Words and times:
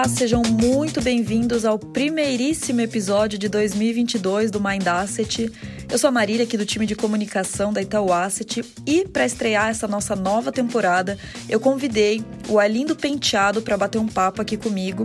Olá, 0.00 0.08
sejam 0.08 0.40
muito 0.42 1.02
bem-vindos 1.02 1.66
ao 1.66 1.78
primeiríssimo 1.78 2.80
episódio 2.80 3.38
de 3.38 3.50
2022 3.50 4.50
do 4.50 4.58
Mind 4.58 4.86
Asset. 4.86 5.52
Eu 5.90 5.98
sou 5.98 6.06
a 6.06 6.12
Marília, 6.12 6.44
aqui 6.44 6.56
do 6.56 6.64
time 6.64 6.86
de 6.86 6.94
comunicação 6.94 7.72
da 7.72 7.82
Itaú 7.82 8.12
Asset, 8.12 8.64
e 8.86 9.08
para 9.08 9.26
estrear 9.26 9.70
essa 9.70 9.88
nossa 9.88 10.14
nova 10.14 10.52
temporada, 10.52 11.18
eu 11.48 11.58
convidei 11.58 12.24
o 12.48 12.60
Alindo 12.60 12.94
Penteado 12.94 13.60
para 13.60 13.76
bater 13.76 13.98
um 13.98 14.06
papo 14.06 14.40
aqui 14.40 14.56
comigo. 14.56 15.04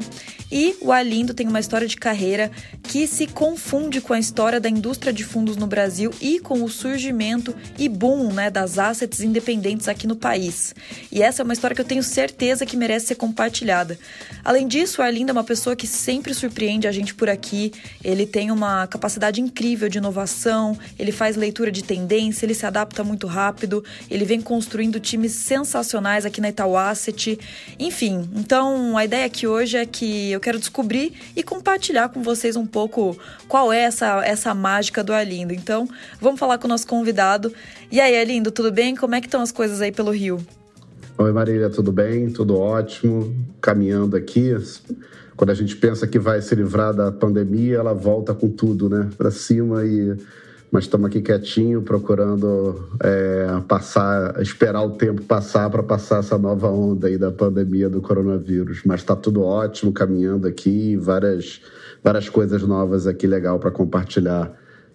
E 0.52 0.76
o 0.82 0.92
Alindo 0.92 1.34
tem 1.34 1.48
uma 1.48 1.60
história 1.60 1.88
de 1.88 1.98
carreira 1.98 2.52
que 2.84 3.08
se 3.08 3.26
confunde 3.26 4.00
com 4.00 4.14
a 4.14 4.20
história 4.20 4.60
da 4.60 4.70
indústria 4.70 5.12
de 5.12 5.24
fundos 5.24 5.58
no 5.58 5.66
Brasil 5.66 6.12
e 6.22 6.40
com 6.40 6.64
o 6.64 6.70
surgimento 6.70 7.56
e 7.80 7.90
boom 7.90 8.32
né, 8.32 8.52
das 8.52 8.78
assets 8.78 9.22
independentes 9.22 9.88
aqui 9.88 10.06
no 10.06 10.16
país. 10.16 10.76
E 11.12 11.22
essa 11.22 11.42
é 11.42 11.44
uma 11.44 11.54
história 11.54 11.74
que 11.74 11.82
eu 11.82 11.86
tenho 11.86 12.04
certeza 12.04 12.64
que 12.64 12.78
merece 12.78 13.08
ser 13.08 13.16
compartilhada. 13.16 13.98
Além 14.44 14.68
disso, 14.68 15.02
o 15.02 15.04
Arlindo 15.04 15.32
é 15.32 15.34
uma 15.34 15.44
pessoa 15.44 15.76
que 15.76 15.88
sempre 15.88 16.34
surpreende 16.34 16.88
a 16.88 16.92
gente 16.92 17.16
por 17.16 17.28
aqui. 17.28 17.74
Ele 18.04 18.28
tem 18.28 18.52
uma 18.52 18.86
capacidade 18.86 19.42
incrível 19.42 19.90
de 19.90 19.98
inovação, 19.98 20.75
ele 20.98 21.12
faz 21.12 21.36
leitura 21.36 21.72
de 21.72 21.84
tendência, 21.84 22.46
ele 22.46 22.54
se 22.54 22.66
adapta 22.66 23.04
muito 23.04 23.28
rápido, 23.28 23.84
ele 24.10 24.26
vem 24.26 24.42
construindo 24.42 25.00
times 25.00 25.32
sensacionais 25.34 26.26
aqui 26.26 26.42
na 26.42 26.50
Itaú 26.50 26.78
Asset. 26.78 27.40
Enfim, 27.80 28.30
então 28.36 28.98
a 28.98 29.06
ideia 29.06 29.26
aqui 29.26 29.48
hoje 29.48 29.78
é 29.78 29.86
que 29.86 30.32
eu 30.32 30.40
quero 30.40 30.60
descobrir 30.60 31.14
e 31.36 31.44
compartilhar 31.44 32.10
com 32.10 32.22
vocês 32.22 32.56
um 32.56 32.66
pouco 32.66 33.18
qual 33.48 33.72
é 33.72 33.82
essa, 33.82 34.26
essa 34.26 34.54
mágica 34.54 35.04
do 35.04 35.14
Arlindo. 35.14 35.54
Então, 35.54 35.88
vamos 36.20 36.40
falar 36.40 36.58
com 36.58 36.66
o 36.66 36.70
nosso 36.70 36.88
convidado. 36.88 37.54
E 37.92 38.00
aí, 38.00 38.20
Arlindo, 38.20 38.52
tudo 38.52 38.72
bem? 38.72 38.96
Como 38.96 39.16
é 39.16 39.22
que 39.22 39.28
estão 39.28 39.42
as 39.42 39.52
coisas 39.52 39.82
aí 39.82 39.92
pelo 39.92 40.12
Rio? 40.12 40.40
Oi, 41.18 41.32
Marília, 41.32 41.70
tudo 41.70 41.92
bem? 41.92 42.30
Tudo 42.30 42.58
ótimo. 42.58 43.34
Caminhando 43.62 44.18
aqui. 44.18 44.54
Quando 45.36 45.50
a 45.50 45.54
gente 45.54 45.76
pensa 45.76 46.08
que 46.08 46.20
vai 46.20 46.42
se 46.42 46.54
livrar 46.56 46.94
da 46.94 47.12
pandemia, 47.12 47.78
ela 47.78 47.94
volta 47.94 48.34
com 48.34 48.50
tudo, 48.50 48.90
né? 48.90 49.10
Para 49.18 49.32
cima 49.32 49.86
e 49.86 50.16
mas 50.76 50.84
estamos 50.84 51.08
aqui 51.08 51.22
quietinho 51.22 51.82
procurando 51.82 52.90
é, 53.02 53.62
passar, 53.66 54.42
esperar 54.42 54.84
o 54.84 54.90
tempo 54.90 55.22
passar 55.22 55.70
para 55.70 55.82
passar 55.82 56.20
essa 56.20 56.38
nova 56.38 56.70
onda 56.70 57.08
aí 57.08 57.18
da 57.18 57.32
pandemia 57.32 57.90
do 57.90 58.02
coronavírus. 58.02 58.82
Mas 58.86 59.00
está 59.00 59.16
tudo 59.16 59.42
ótimo, 59.42 59.94
caminhando 59.94 60.46
aqui, 60.46 60.98
várias 60.98 61.62
várias 62.04 62.28
coisas 62.28 62.62
novas 62.64 63.08
aqui 63.08 63.26
legal 63.26 63.58
para 63.58 63.72
compartilhar 63.72 64.52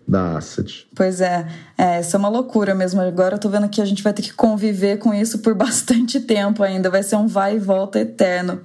da 0.07 0.37
Asset. 0.37 0.87
Pois 0.95 1.23
é, 1.23 1.47
é, 1.79 2.01
isso 2.01 2.15
é 2.15 2.19
uma 2.19 2.29
loucura 2.29 2.75
mesmo. 2.75 3.01
Agora 3.01 3.37
eu 3.37 3.41
tô 3.41 3.49
vendo 3.49 3.67
que 3.71 3.81
a 3.81 3.87
gente 3.87 4.03
vai 4.03 4.13
ter 4.13 4.21
que 4.21 4.35
conviver 4.35 4.99
com 4.99 5.15
isso 5.15 5.39
por 5.39 5.55
bastante 5.57 6.21
tempo 6.21 6.63
ainda. 6.63 6.91
Vai 6.91 7.03
ser 7.03 7.17
um 7.17 7.27
vai 7.27 7.57
e 7.57 7.59
volta 7.59 7.99
eterno. 7.99 8.61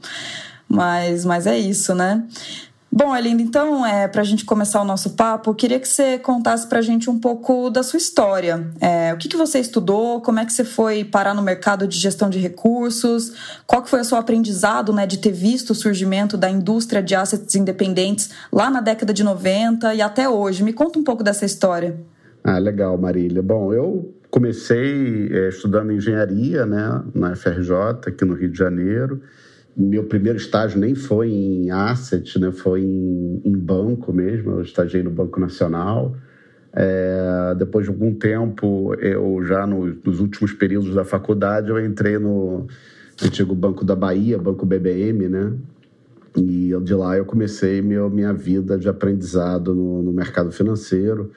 Mas, 0.68 1.24
mas 1.24 1.48
é 1.48 1.58
isso, 1.58 1.96
né? 1.96 2.28
Bom, 2.98 3.14
Elinda, 3.14 3.42
então, 3.42 3.86
é, 3.86 4.08
para 4.08 4.22
a 4.22 4.24
gente 4.24 4.46
começar 4.46 4.82
o 4.82 4.86
nosso 4.86 5.18
papo, 5.18 5.50
eu 5.50 5.54
queria 5.54 5.82
que 5.82 5.88
você 5.88 6.18
contasse 6.18 6.66
para 6.66 6.80
a 6.80 6.82
gente 6.82 7.10
um 7.10 7.20
pouco 7.20 7.70
da 7.70 7.84
sua 7.84 7.98
história. 7.98 8.72
É, 8.80 9.14
o 9.14 9.18
que, 9.18 9.28
que 9.28 9.36
você 9.36 9.60
estudou, 9.60 10.22
como 10.22 10.40
é 10.40 10.46
que 10.46 10.54
você 10.54 10.64
foi 10.64 11.04
parar 11.04 11.34
no 11.34 11.42
mercado 11.42 11.90
de 11.90 12.00
gestão 12.00 12.30
de 12.30 12.40
recursos, 12.40 13.34
qual 13.68 13.84
que 13.84 13.90
foi 13.90 14.00
o 14.00 14.06
seu 14.06 14.18
aprendizado 14.18 14.94
né, 14.94 15.06
de 15.06 15.18
ter 15.18 15.34
visto 15.34 15.72
o 15.72 15.76
surgimento 15.76 16.38
da 16.38 16.50
indústria 16.50 17.04
de 17.04 17.14
assets 17.14 17.54
independentes 17.56 18.30
lá 18.50 18.70
na 18.70 18.80
década 18.80 19.14
de 19.14 19.26
90 19.26 19.94
e 19.94 20.02
até 20.02 20.30
hoje. 20.30 20.64
Me 20.64 20.72
conta 20.72 20.98
um 20.98 21.04
pouco 21.04 21.22
dessa 21.22 21.44
história. 21.44 22.00
Ah, 22.46 22.60
legal, 22.60 22.98
Marília. 22.98 23.44
Bom, 23.44 23.74
eu 23.74 24.16
comecei 24.32 25.28
é, 25.34 25.50
estudando 25.50 25.92
engenharia 25.92 26.66
né, 26.66 27.04
na 27.14 27.36
FRJ, 27.36 28.08
aqui 28.08 28.24
no 28.24 28.36
Rio 28.36 28.50
de 28.50 28.58
Janeiro, 28.58 29.22
meu 29.76 30.06
primeiro 30.06 30.38
estágio 30.38 30.80
nem 30.80 30.96
foi 30.96 31.30
em 31.30 31.70
asset, 31.70 32.40
né? 32.40 32.52
Foi 32.52 32.82
em, 32.82 33.42
em 33.44 33.58
banco 33.58 34.14
mesmo. 34.14 34.52
Eu 34.52 34.62
estagiei 34.62 35.04
no 35.04 35.10
Banco 35.10 35.40
Nacional. 35.40 36.16
É, 36.74 37.56
depois 37.58 37.86
de 37.86 37.92
algum 37.92 38.14
tempo, 38.14 38.94
eu 38.96 39.44
já 39.44 39.66
no, 39.66 39.86
nos 40.04 40.20
últimos 40.20 40.54
períodos 40.54 40.94
da 40.94 41.04
faculdade, 41.04 41.70
eu 41.70 41.84
entrei 41.84 42.18
no 42.18 42.68
antigo 43.24 43.56
Banco 43.56 43.84
da 43.86 43.96
Bahia, 43.96 44.38
Banco 44.38 44.66
BBM, 44.66 45.30
né? 45.30 45.54
E 46.38 46.72
de 46.84 46.94
lá 46.94 47.18
eu 47.18 47.26
comecei 47.26 47.82
meu, 47.82 48.10
minha 48.10 48.34
vida 48.34 48.78
de 48.78 48.90
aprendizado 48.90 49.74
no, 49.74 50.04
no 50.04 50.12
mercado 50.12 50.52
financeiro 50.52 51.32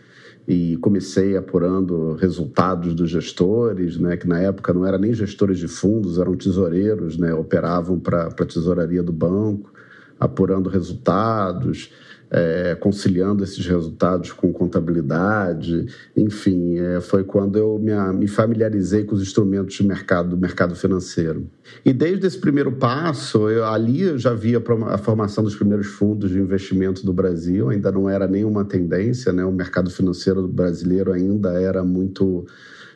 e 0.49 0.79
comecei 0.79 1.37
apurando 1.37 2.15
resultados 2.15 2.95
dos 2.95 3.11
gestores, 3.11 3.99
né, 3.99 4.17
que 4.17 4.27
na 4.27 4.41
época 4.41 4.73
não 4.73 4.87
eram 4.87 4.99
nem 4.99 5.13
gestores 5.13 5.59
de 5.59 5.69
fundos, 5.69 6.19
eram 6.19 6.35
tesoureiros, 6.35 7.19
né, 7.19 7.35
operavam 7.35 8.01
para 8.01 8.29
a 8.29 8.47
tesouraria 8.47 9.03
do 9.03 9.13
banco, 9.13 9.71
apurando 10.19 10.71
resultados, 10.71 11.93
é, 12.31 12.75
conciliando 12.75 13.43
esses 13.43 13.67
resultados 13.67 14.33
com 14.33 14.53
contabilidade, 14.53 15.87
enfim, 16.17 16.79
é, 16.79 17.01
foi 17.01 17.25
quando 17.25 17.57
eu 17.57 17.79
me, 17.79 17.93
me, 18.13 18.29
familiarizei 18.29 19.05
com 19.05 19.15
os 19.15 19.23
instrumentos 19.23 19.75
de 19.75 19.87
mercado 19.87 20.31
do 20.31 20.37
mercado 20.37 20.75
financeiro. 20.75 21.49
E 21.85 21.93
desde 21.93 22.27
esse 22.27 22.39
primeiro 22.39 22.73
passo, 22.73 23.49
eu, 23.49 23.65
ali 23.65 24.03
eu 24.03 24.19
já 24.19 24.35
via 24.35 24.63
a 24.89 24.99
formação 24.99 25.43
dos 25.43 25.57
primeiros 25.57 25.87
fundos 25.87 26.31
de 26.31 26.39
investimento 26.39 27.05
do 27.05 27.13
Brasil, 27.13 27.71
ainda 27.71 27.91
não 27.91 28.09
era 28.09 28.27
nenhuma 28.27 28.65
tendência, 28.65 29.33
né? 29.33 29.45
o 29.45 29.53
mercado 29.53 29.91
financeiro 29.91 30.47
brasileiro 30.47 31.13
ainda 31.13 31.53
era 31.61 31.83
muito 31.83 32.47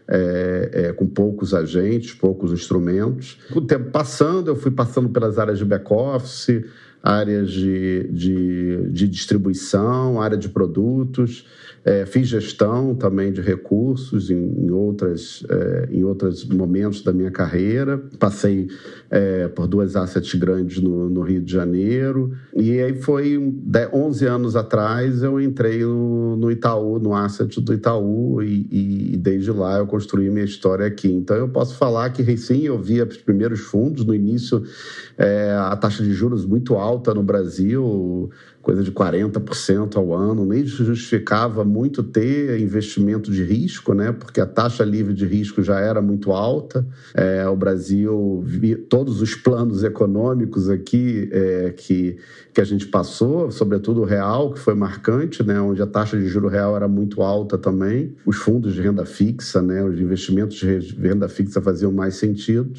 é, 0.09 0.71
é, 0.72 0.92
com 0.92 1.06
poucos 1.06 1.54
agentes, 1.54 2.12
poucos 2.12 2.53
instrumentos. 2.53 3.38
Com 3.50 3.60
o 3.60 3.66
tempo 3.66 3.91
passando, 3.91 4.48
eu 4.48 4.56
fui 4.56 4.71
passando 4.71 5.09
pelas 5.09 5.38
áreas 5.38 5.59
de 5.59 5.65
back-office, 5.65 6.65
áreas 7.02 7.50
de, 7.50 8.08
de, 8.12 8.88
de 8.90 9.08
distribuição, 9.08 10.20
área 10.20 10.38
de 10.38 10.48
produtos, 10.48 11.44
é, 11.84 12.06
fiz 12.06 12.28
gestão 12.28 12.94
também 12.94 13.32
de 13.32 13.40
recursos 13.40 14.30
em, 14.30 14.36
em 14.36 14.70
outras, 14.70 15.44
é, 15.50 15.88
em 15.91 16.04
outros 16.04 16.44
momentos 16.44 17.02
da 17.02 17.12
minha 17.12 17.30
carreira. 17.30 17.98
Passei 18.20 18.68
é, 19.10 19.48
por 19.48 19.66
duas 19.66 19.96
assets 19.96 20.32
grandes 20.34 20.80
no, 20.80 21.10
no, 21.10 21.22
Rio 21.22 21.42
de 21.42 21.52
Janeiro. 21.52 22.32
E 22.54 22.80
aí 22.80 22.94
foi 22.94 23.36
11 23.92 24.26
anos 24.26 24.54
atrás 24.54 25.24
eu 25.24 25.41
entrei 25.41 25.84
no, 25.84 26.36
no 26.36 26.52
Itaú, 26.52 27.00
no 27.00 27.14
asset 27.14 27.60
do 27.60 27.74
Itaú, 27.74 28.41
e, 28.42 29.14
e, 29.14 29.16
desde 29.16 29.50
lá 29.50 29.78
eu 29.78 29.86
construí 29.86 30.30
minha 30.30 30.44
história 30.44 30.86
aqui. 30.86 31.10
Então 31.10 31.36
eu 31.36 31.48
posso 31.48 31.76
falar 31.76 32.10
que 32.10 32.22
recém 32.22 32.62
eu 32.62 32.78
via 32.78 33.04
os 33.04 33.16
primeiros 33.16 33.58
fundos. 33.58 34.04
No 34.04 34.14
início, 34.14 34.62
é, 35.18 35.52
a 35.58 35.74
taxa 35.76 36.04
de 36.04 36.12
juros 36.12 36.46
muito 36.46 36.74
alta 36.74 36.91
no 37.14 37.22
Brasil 37.22 38.28
coisa 38.62 38.82
de 38.82 38.92
40% 38.92 39.96
ao 39.96 40.14
ano, 40.14 40.46
nem 40.46 40.64
justificava 40.64 41.64
muito 41.64 42.02
ter 42.02 42.60
investimento 42.60 43.30
de 43.30 43.42
risco, 43.42 43.92
né? 43.92 44.12
porque 44.12 44.40
a 44.40 44.46
taxa 44.46 44.84
livre 44.84 45.12
de 45.12 45.26
risco 45.26 45.62
já 45.62 45.80
era 45.80 46.00
muito 46.00 46.30
alta. 46.30 46.86
É, 47.12 47.46
o 47.48 47.56
Brasil, 47.56 48.44
todos 48.88 49.20
os 49.20 49.34
planos 49.34 49.82
econômicos 49.82 50.70
aqui 50.70 51.28
é, 51.32 51.74
que, 51.76 52.16
que 52.54 52.60
a 52.60 52.64
gente 52.64 52.86
passou, 52.86 53.50
sobretudo 53.50 54.02
o 54.02 54.04
real, 54.04 54.52
que 54.52 54.60
foi 54.60 54.74
marcante, 54.74 55.42
né? 55.42 55.60
onde 55.60 55.82
a 55.82 55.86
taxa 55.86 56.16
de 56.16 56.26
juro 56.28 56.46
real 56.46 56.76
era 56.76 56.86
muito 56.86 57.20
alta 57.20 57.58
também. 57.58 58.14
Os 58.24 58.36
fundos 58.36 58.74
de 58.74 58.80
renda 58.80 59.04
fixa, 59.04 59.60
né? 59.60 59.82
os 59.82 59.98
investimentos 59.98 60.56
de 60.56 60.78
renda 61.00 61.28
fixa 61.28 61.60
faziam 61.60 61.90
mais 61.90 62.14
sentido. 62.14 62.70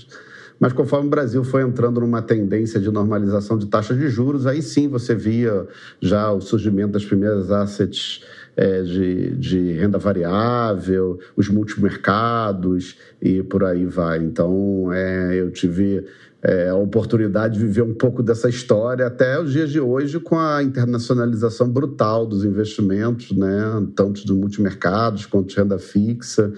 Mas 0.64 0.72
conforme 0.72 1.08
o 1.08 1.10
Brasil 1.10 1.44
foi 1.44 1.62
entrando 1.62 2.00
numa 2.00 2.22
tendência 2.22 2.80
de 2.80 2.90
normalização 2.90 3.58
de 3.58 3.66
taxa 3.66 3.94
de 3.94 4.08
juros, 4.08 4.48
aí 4.48 4.62
sim 4.62 4.88
você 4.88 5.14
via 5.14 5.68
já 6.02 6.32
o 6.32 6.42
surgimento 6.42 6.94
das 6.94 7.06
primeiras 7.06 7.52
assets 7.52 8.24
é, 8.56 8.82
de, 8.82 9.32
de 9.36 9.72
renda 9.74 9.98
variável, 9.98 11.20
os 11.36 11.50
multimercados 11.50 12.98
e 13.22 13.42
por 13.42 13.64
aí 13.64 13.86
vai. 13.86 14.20
Então, 14.20 14.92
é, 14.94 15.36
eu 15.36 15.52
tive 15.52 16.06
é, 16.44 16.68
a 16.68 16.76
oportunidade 16.76 17.58
de 17.58 17.66
viver 17.66 17.84
um 17.84 17.94
pouco 17.94 18.22
dessa 18.22 18.50
história 18.50 19.08
até 19.08 19.40
os 19.40 19.54
dias 19.54 19.72
de 19.72 19.80
hoje 19.80 20.20
com 20.20 20.38
a 20.38 20.62
internacionalização 20.62 21.70
brutal 21.70 22.26
dos 22.26 22.44
investimentos, 22.44 23.32
né, 23.32 23.64
tanto 23.96 24.26
dos 24.26 24.36
multimercados 24.36 25.26
quanto 25.26 25.48
de 25.48 25.56
renda 25.56 25.80
fixa 25.80 26.52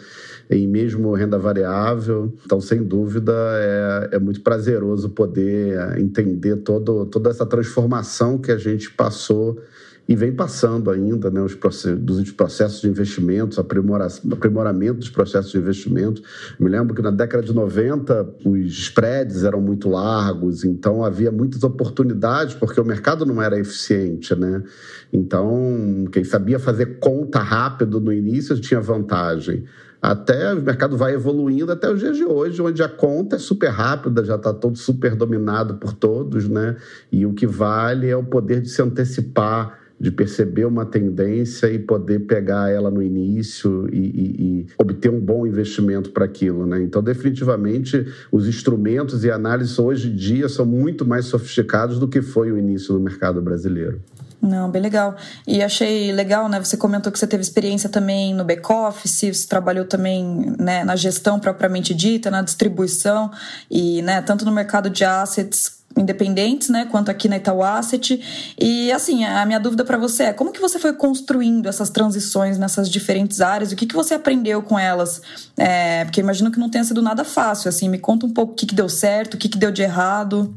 e 0.50 0.66
mesmo 0.66 1.14
renda 1.14 1.38
variável. 1.38 2.34
Então, 2.44 2.60
sem 2.60 2.84
dúvida, 2.84 3.34
é, 3.34 4.10
é 4.14 4.20
muito 4.20 4.42
prazeroso 4.42 5.10
poder 5.10 6.00
entender 6.00 6.58
todo, 6.58 7.06
toda 7.06 7.30
essa 7.30 7.46
transformação 7.46 8.40
que 8.40 8.52
a 8.52 8.58
gente 8.58 8.90
passou 8.92 9.62
e 10.08 10.16
vem 10.16 10.32
passando 10.32 10.92
ainda 10.92 11.32
né, 11.32 11.42
os 11.42 11.56
processos, 11.56 12.00
dos 12.00 12.32
processos 12.32 12.82
de 12.82 12.88
investimentos, 12.88 13.58
aprimora, 13.58 14.08
aprimoramento 14.32 15.00
dos 15.00 15.10
processos 15.10 15.52
de 15.52 15.58
investimento. 15.58 16.22
Me 16.60 16.70
lembro 16.70 16.94
que 16.94 17.02
na 17.02 17.10
década 17.10 17.44
de 17.44 17.54
90 17.54 18.36
os 18.46 18.68
spreads 18.68 19.44
eram 19.44 19.60
muito 19.60 19.90
largos, 19.90 20.64
então 20.64 21.04
havia 21.04 21.32
muitas 21.32 21.64
oportunidades, 21.64 22.54
porque 22.54 22.80
o 22.80 22.86
mercado 22.86 23.26
não 23.26 23.42
era 23.42 23.60
eficiente. 23.60 24.36
Né? 24.36 24.64
Então, 25.12 26.06
quem 26.12 26.24
sabia 26.24 26.60
fazer 26.60 27.00
conta 27.00 27.40
rápido 27.40 28.00
no 28.00 28.14
início 28.14 28.60
tinha 28.60 28.80
vantagem. 28.80 29.66
até 30.02 30.54
o 30.54 30.62
mercado 30.62 30.96
vai 30.96 31.16
evoluindo 31.16 31.72
até 31.72 31.92
os 31.92 32.00
dias 32.00 32.16
de 32.16 32.24
hoje, 32.24 32.62
onde 32.62 32.84
a 32.84 32.88
conta 32.88 33.38
é 33.38 33.40
super 33.40 33.70
rápida, 33.70 34.24
já 34.24 34.36
está 34.36 34.54
todo 34.54 34.78
super 34.78 35.16
dominado 35.16 35.76
por 35.76 35.94
todos, 35.94 36.48
né? 36.48 36.76
E 37.12 37.26
o 37.26 37.34
que 37.34 37.48
vale 37.48 38.08
é 38.08 38.16
o 38.16 38.24
poder 38.24 38.62
de 38.62 38.70
se 38.70 38.84
antecipar 38.84 39.85
de 40.00 40.12
perceber 40.12 40.66
uma 40.66 40.86
tendência 40.86 41.68
e 41.68 41.80
poder 41.80 42.20
pegar 42.20 42.70
ela 42.70 42.92
no 42.92 43.02
início 43.02 43.88
e, 43.92 43.98
e, 43.98 44.36
e 44.40 44.68
obter 44.78 45.10
um 45.10 45.20
bom 45.20 45.48
investimento 45.48 46.12
para 46.12 46.26
aquilo. 46.26 46.66
Né? 46.66 46.84
Então, 46.84 47.02
definitivamente, 47.02 48.06
os 48.32 48.48
instrumentos 48.48 49.24
e 49.24 49.32
análises 49.32 49.80
hoje 49.80 50.10
em 50.10 50.16
dia 50.16 50.50
são 50.50 50.66
muito 50.66 51.06
mais 51.06 51.26
sofisticados 51.26 51.98
do 52.00 52.08
que 52.08 52.22
foi 52.22 52.52
o 52.52 52.58
início 52.58 52.94
do 52.94 53.00
mercado 53.00 53.42
brasileiro. 53.42 54.02
Não, 54.42 54.70
bem 54.70 54.82
legal. 54.82 55.16
E 55.48 55.64
achei 55.64 56.12
legal, 56.12 56.48
né? 56.48 56.64
Você 56.64 56.78
comentou 56.78 57.12
que 57.12 57.18
você 57.18 57.26
teve 57.26 57.42
experiência 57.42 57.90
também 57.90 58.34
no 58.34 58.44
back-office, 58.44 59.34
você 59.34 59.48
trabalhou 59.48 59.86
também 59.86 60.54
né, 60.60 60.84
na 60.84 60.96
gestão 60.96 61.40
propriamente 61.40 61.96
dita, 61.96 62.30
na 62.30 62.44
distribuição, 62.44 63.32
e 63.72 64.04
né, 64.04 64.22
tanto 64.22 64.46
no 64.46 64.52
mercado 64.52 64.90
de 64.90 65.04
assets 65.04 65.84
independentes, 65.98 66.70
né, 66.70 66.88
quanto 66.92 67.10
aqui 67.10 67.28
na 67.28 67.38
Itaú 67.38 67.64
Asset. 67.64 68.54
E 68.60 68.92
assim, 68.92 69.24
a 69.24 69.46
minha 69.46 69.60
dúvida 69.60 69.86
para 69.86 69.98
você 69.98 70.24
é 70.24 70.34
como 70.34 70.52
que 70.52 70.60
você 70.60 70.78
foi 70.78 70.94
construindo 70.94 71.68
essas 71.68 71.90
transições 71.90 72.58
nessas 72.58 72.90
diferentes 72.90 73.42
áreas? 73.42 73.72
O 73.72 73.76
que, 73.76 73.86
que 73.86 73.96
você 73.96 74.14
aprendeu 74.14 74.62
com 74.62 74.78
elas? 74.78 75.22
É, 75.58 76.04
porque 76.06 76.20
imagino 76.20 76.52
que 76.52 76.60
não 76.60 76.70
tenha 76.70 76.84
sido 76.84 77.02
nada 77.02 77.24
fácil. 77.24 77.70
Assim, 77.70 77.90
me 77.90 77.98
conta 77.98 78.26
um 78.26 78.32
pouco 78.32 78.54
o 78.54 78.56
que, 78.56 78.66
que 78.66 78.76
deu 78.76 78.90
certo, 78.90 79.36
o 79.36 79.38
que, 79.38 79.50
que 79.50 79.58
deu 79.58 79.72
de 79.72 79.82
errado. 79.82 80.54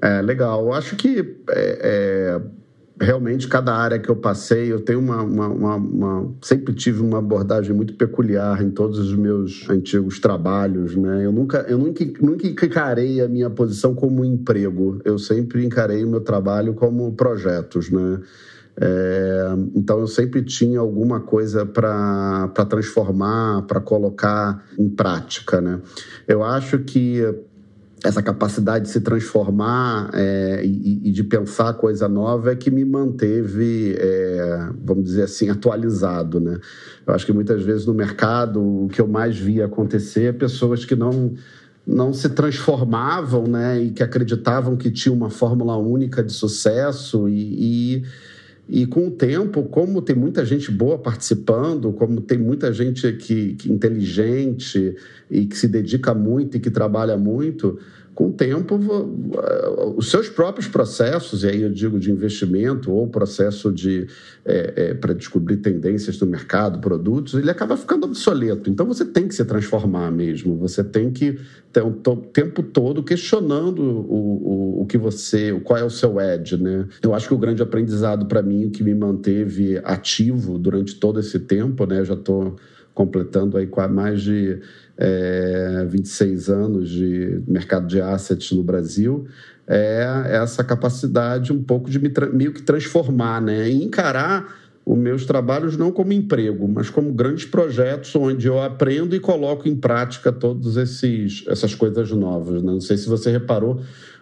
É 0.00 0.22
legal. 0.22 0.60
Eu 0.60 0.72
acho 0.72 0.96
que 0.96 1.36
é, 1.50 1.78
é 1.82 2.40
realmente 3.00 3.46
cada 3.46 3.74
área 3.74 3.98
que 3.98 4.08
eu 4.08 4.16
passei, 4.16 4.72
eu 4.72 4.80
tenho 4.80 4.98
uma, 4.98 5.22
uma, 5.22 5.48
uma, 5.48 5.76
uma, 5.76 6.34
sempre 6.42 6.74
tive 6.74 7.00
uma 7.00 7.18
abordagem 7.18 7.74
muito 7.74 7.94
peculiar 7.94 8.62
em 8.62 8.70
todos 8.70 8.98
os 8.98 9.14
meus 9.14 9.68
antigos 9.68 10.18
trabalhos, 10.18 10.96
né? 10.96 11.24
Eu 11.24 11.32
nunca, 11.32 11.58
eu 11.68 11.78
nunca, 11.78 12.04
nunca 12.20 12.46
encarei 12.46 13.20
a 13.20 13.28
minha 13.28 13.50
posição 13.50 13.94
como 13.94 14.22
um 14.22 14.24
emprego. 14.24 15.00
Eu 15.04 15.18
sempre 15.18 15.64
encarei 15.64 16.04
o 16.04 16.08
meu 16.08 16.20
trabalho 16.20 16.74
como 16.74 17.12
projetos, 17.12 17.90
né? 17.90 18.20
É, 18.78 19.54
então 19.74 20.00
eu 20.00 20.06
sempre 20.06 20.42
tinha 20.42 20.80
alguma 20.80 21.20
coisa 21.20 21.64
para 21.64 22.48
transformar, 22.68 23.62
para 23.62 23.80
colocar 23.80 24.64
em 24.78 24.88
prática, 24.88 25.60
né? 25.60 25.80
Eu 26.28 26.42
acho 26.42 26.78
que 26.80 27.22
essa 28.04 28.22
capacidade 28.22 28.84
de 28.84 28.90
se 28.90 29.00
transformar 29.00 30.10
é, 30.12 30.60
e, 30.64 31.08
e, 31.08 31.12
de 31.12 31.24
pensar 31.24 31.72
coisa 31.74 32.08
nova 32.08 32.52
é 32.52 32.56
que 32.56 32.70
me 32.70 32.84
manteve, 32.84 33.96
é, 33.98 34.68
vamos 34.84 35.04
dizer 35.04 35.22
assim, 35.22 35.48
atualizado. 35.48 36.38
Né? 36.38 36.58
Eu 37.06 37.14
acho 37.14 37.24
que 37.24 37.32
muitas 37.32 37.62
vezes 37.62 37.86
no 37.86 37.94
mercado 37.94 38.60
o 38.62 38.88
que 38.88 39.00
eu 39.00 39.08
mais 39.08 39.38
via 39.38 39.64
acontecer 39.64 40.24
é 40.24 40.32
pessoas 40.32 40.84
que 40.84 40.94
não 40.94 41.34
não 41.86 42.12
se 42.12 42.28
transformavam 42.30 43.44
né, 43.46 43.80
e 43.80 43.92
que 43.92 44.02
acreditavam 44.02 44.76
que 44.76 44.90
tinha 44.90 45.14
uma 45.14 45.30
fórmula 45.30 45.76
única 45.76 46.20
de 46.20 46.32
sucesso 46.32 47.28
e, 47.28 47.98
e 47.98 48.04
e 48.68 48.84
com 48.84 49.06
o 49.06 49.10
tempo, 49.10 49.62
como 49.64 50.02
tem 50.02 50.16
muita 50.16 50.44
gente 50.44 50.72
boa 50.72 50.98
participando, 50.98 51.92
como 51.92 52.20
tem 52.20 52.36
muita 52.36 52.72
gente 52.72 53.12
que, 53.12 53.54
que 53.54 53.70
inteligente 53.70 54.96
e 55.30 55.46
que 55.46 55.56
se 55.56 55.68
dedica 55.68 56.12
muito 56.12 56.56
e 56.56 56.60
que 56.60 56.70
trabalha 56.70 57.16
muito, 57.16 57.78
com 58.16 58.28
o 58.28 58.32
tempo, 58.32 58.80
os 59.94 60.10
seus 60.10 60.26
próprios 60.26 60.66
processos, 60.66 61.44
e 61.44 61.48
aí 61.48 61.60
eu 61.60 61.70
digo 61.70 61.98
de 62.00 62.10
investimento 62.10 62.90
ou 62.90 63.06
processo 63.06 63.70
de 63.70 64.06
é, 64.42 64.72
é, 64.74 64.94
para 64.94 65.12
descobrir 65.12 65.58
tendências 65.58 66.16
do 66.16 66.26
mercado, 66.26 66.80
produtos, 66.80 67.34
ele 67.34 67.50
acaba 67.50 67.76
ficando 67.76 68.06
obsoleto. 68.06 68.70
Então 68.70 68.86
você 68.86 69.04
tem 69.04 69.28
que 69.28 69.34
se 69.34 69.44
transformar 69.44 70.10
mesmo, 70.10 70.56
você 70.56 70.82
tem 70.82 71.10
que 71.10 71.38
ter 71.70 71.82
o 71.82 71.92
tempo 71.92 72.62
todo 72.62 73.02
questionando 73.02 73.82
o, 73.82 74.78
o, 74.78 74.80
o 74.80 74.86
que 74.86 74.96
você, 74.96 75.52
qual 75.62 75.78
é 75.78 75.84
o 75.84 75.90
seu 75.90 76.18
edge, 76.18 76.56
né? 76.56 76.88
Eu 77.02 77.14
acho 77.14 77.28
que 77.28 77.34
o 77.34 77.38
grande 77.38 77.62
aprendizado 77.62 78.24
para 78.24 78.40
mim, 78.40 78.70
que 78.70 78.82
me 78.82 78.94
manteve 78.94 79.76
ativo 79.84 80.56
durante 80.58 80.94
todo 80.94 81.20
esse 81.20 81.38
tempo, 81.38 81.84
né? 81.84 82.00
Eu 82.00 82.04
já 82.06 82.14
estou 82.14 82.56
completando 82.94 83.58
aí 83.58 83.68
mais 83.90 84.22
de 84.22 84.58
é, 84.98 85.86
26 85.88 86.48
anos 86.48 86.88
de 86.88 87.42
mercado 87.46 87.86
de 87.86 88.00
assets 88.00 88.52
no 88.52 88.62
Brasil, 88.62 89.26
é 89.66 90.38
essa 90.42 90.62
capacidade 90.62 91.52
um 91.52 91.62
pouco 91.62 91.90
de 91.90 91.98
me 91.98 92.12
meio 92.32 92.52
que 92.52 92.62
transformar, 92.62 93.42
né? 93.42 93.68
E 93.68 93.82
encarar 93.82 94.66
os 94.86 94.96
meus 94.96 95.26
trabalhos 95.26 95.76
não 95.76 95.90
como 95.90 96.12
emprego, 96.12 96.68
mas 96.68 96.88
como 96.88 97.12
grandes 97.12 97.44
projetos 97.44 98.14
onde 98.14 98.46
eu 98.46 98.62
aprendo 98.62 99.16
e 99.16 99.20
coloco 99.20 99.68
em 99.68 99.74
prática 99.74 100.30
todas 100.30 100.76
essas 100.76 101.74
coisas 101.74 102.12
novas. 102.12 102.62
Né? 102.62 102.70
Não 102.70 102.80
sei 102.80 102.96
se 102.96 103.08
você 103.08 103.32
reparou 103.32 103.80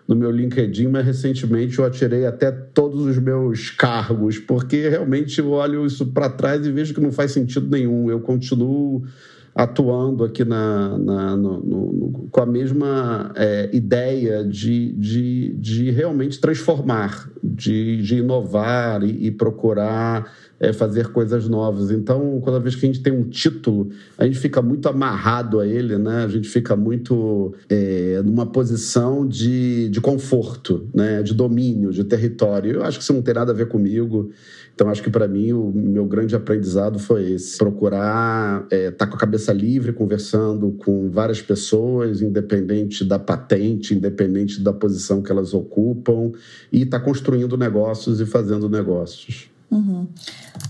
no 0.09 0.17
meu 0.17 0.31
LinkedIn, 0.31 0.89
mas 0.89 1.05
recentemente 1.05 1.79
eu 1.79 1.85
atirei 1.85 2.25
até 2.25 2.51
todos 2.51 3.05
os 3.05 3.19
meus 3.19 3.71
cargos, 3.71 4.39
porque 4.39 4.89
realmente 4.89 5.39
eu 5.39 5.51
olho 5.51 5.85
isso 5.85 6.07
para 6.07 6.31
trás 6.31 6.67
e 6.67 6.73
vejo 6.73 6.95
que 6.95 7.01
não 7.01 7.13
faz 7.13 7.33
sentido 7.33 7.69
nenhum. 7.69 8.11
Eu 8.11 8.21
continuo 8.21 9.05
atuando 9.55 10.25
aqui 10.25 10.45
na, 10.45 10.99
na 10.99 11.37
no, 11.37 11.61
no, 11.61 12.29
com 12.31 12.41
a 12.41 12.47
mesma 12.47 13.33
é, 13.37 13.71
ideia 13.73 14.45
de, 14.45 14.93
de, 14.93 15.55
de 15.55 15.91
realmente 15.91 16.41
transformar, 16.41 17.31
de, 17.43 18.03
de 18.03 18.17
inovar 18.17 19.05
e, 19.05 19.27
e 19.27 19.31
procurar 19.31 20.33
é, 20.61 20.73
fazer 20.73 21.09
coisas 21.09 21.49
novas. 21.49 21.91
Então, 21.91 22.41
cada 22.45 22.59
vez 22.59 22.75
que 22.75 22.87
a 22.87 22.89
gente 22.93 23.03
tem 23.03 23.13
um 23.13 23.25
título, 23.25 23.91
a 24.17 24.25
gente 24.25 24.39
fica 24.39 24.63
muito 24.63 24.89
amarrado 24.89 25.61
a 25.61 25.67
ele, 25.67 25.99
né? 25.99 26.25
A 26.25 26.29
gente 26.29 26.49
fica 26.49 26.77
muito 26.77 27.55
é, 27.69 28.23
numa 28.25 28.47
posição 28.47 29.27
de, 29.27 29.89
de 29.89 30.01
conforto, 30.01 30.89
né? 30.95 31.23
De 31.23 31.35
domínio, 31.35 31.91
de 31.91 32.05
território. 32.05 32.73
Eu 32.73 32.85
acho 32.85 32.99
que 32.99 33.05
isso 33.05 33.13
não 33.13 33.23
tem 33.23 33.35
nada 33.35 33.53
a 33.53 33.55
ver 33.55 33.69
comigo. 33.69 34.31
Então, 34.75 34.89
acho 34.89 35.03
que 35.03 35.11
para 35.11 35.29
mim 35.29 35.53
o 35.53 35.71
meu 35.73 36.05
grande 36.05 36.35
aprendizado 36.35 36.99
foi 36.99 37.33
esse: 37.33 37.57
procurar 37.57 38.65
estar 38.65 38.77
é, 38.77 38.91
tá 38.91 39.07
com 39.07 39.15
a 39.15 39.19
cabeça 39.19 39.53
livre, 39.53 39.93
conversando 39.93 40.73
com 40.73 41.09
várias 41.11 41.41
pessoas, 41.41 42.21
independente 42.21 43.05
da 43.05 43.19
patente, 43.19 43.95
independente 43.95 44.61
da 44.61 44.73
posição 44.73 45.23
que 45.23 45.31
elas 45.31 45.55
ocupam, 45.55 46.33
e 46.73 46.83
estar 46.83 46.99
tá 46.99 47.05
construindo 47.05 47.57
negócios 47.57 48.21
e 48.21 48.27
fazendo 48.27 48.69
negócios. 48.69 49.54
Uhum. 49.75 50.07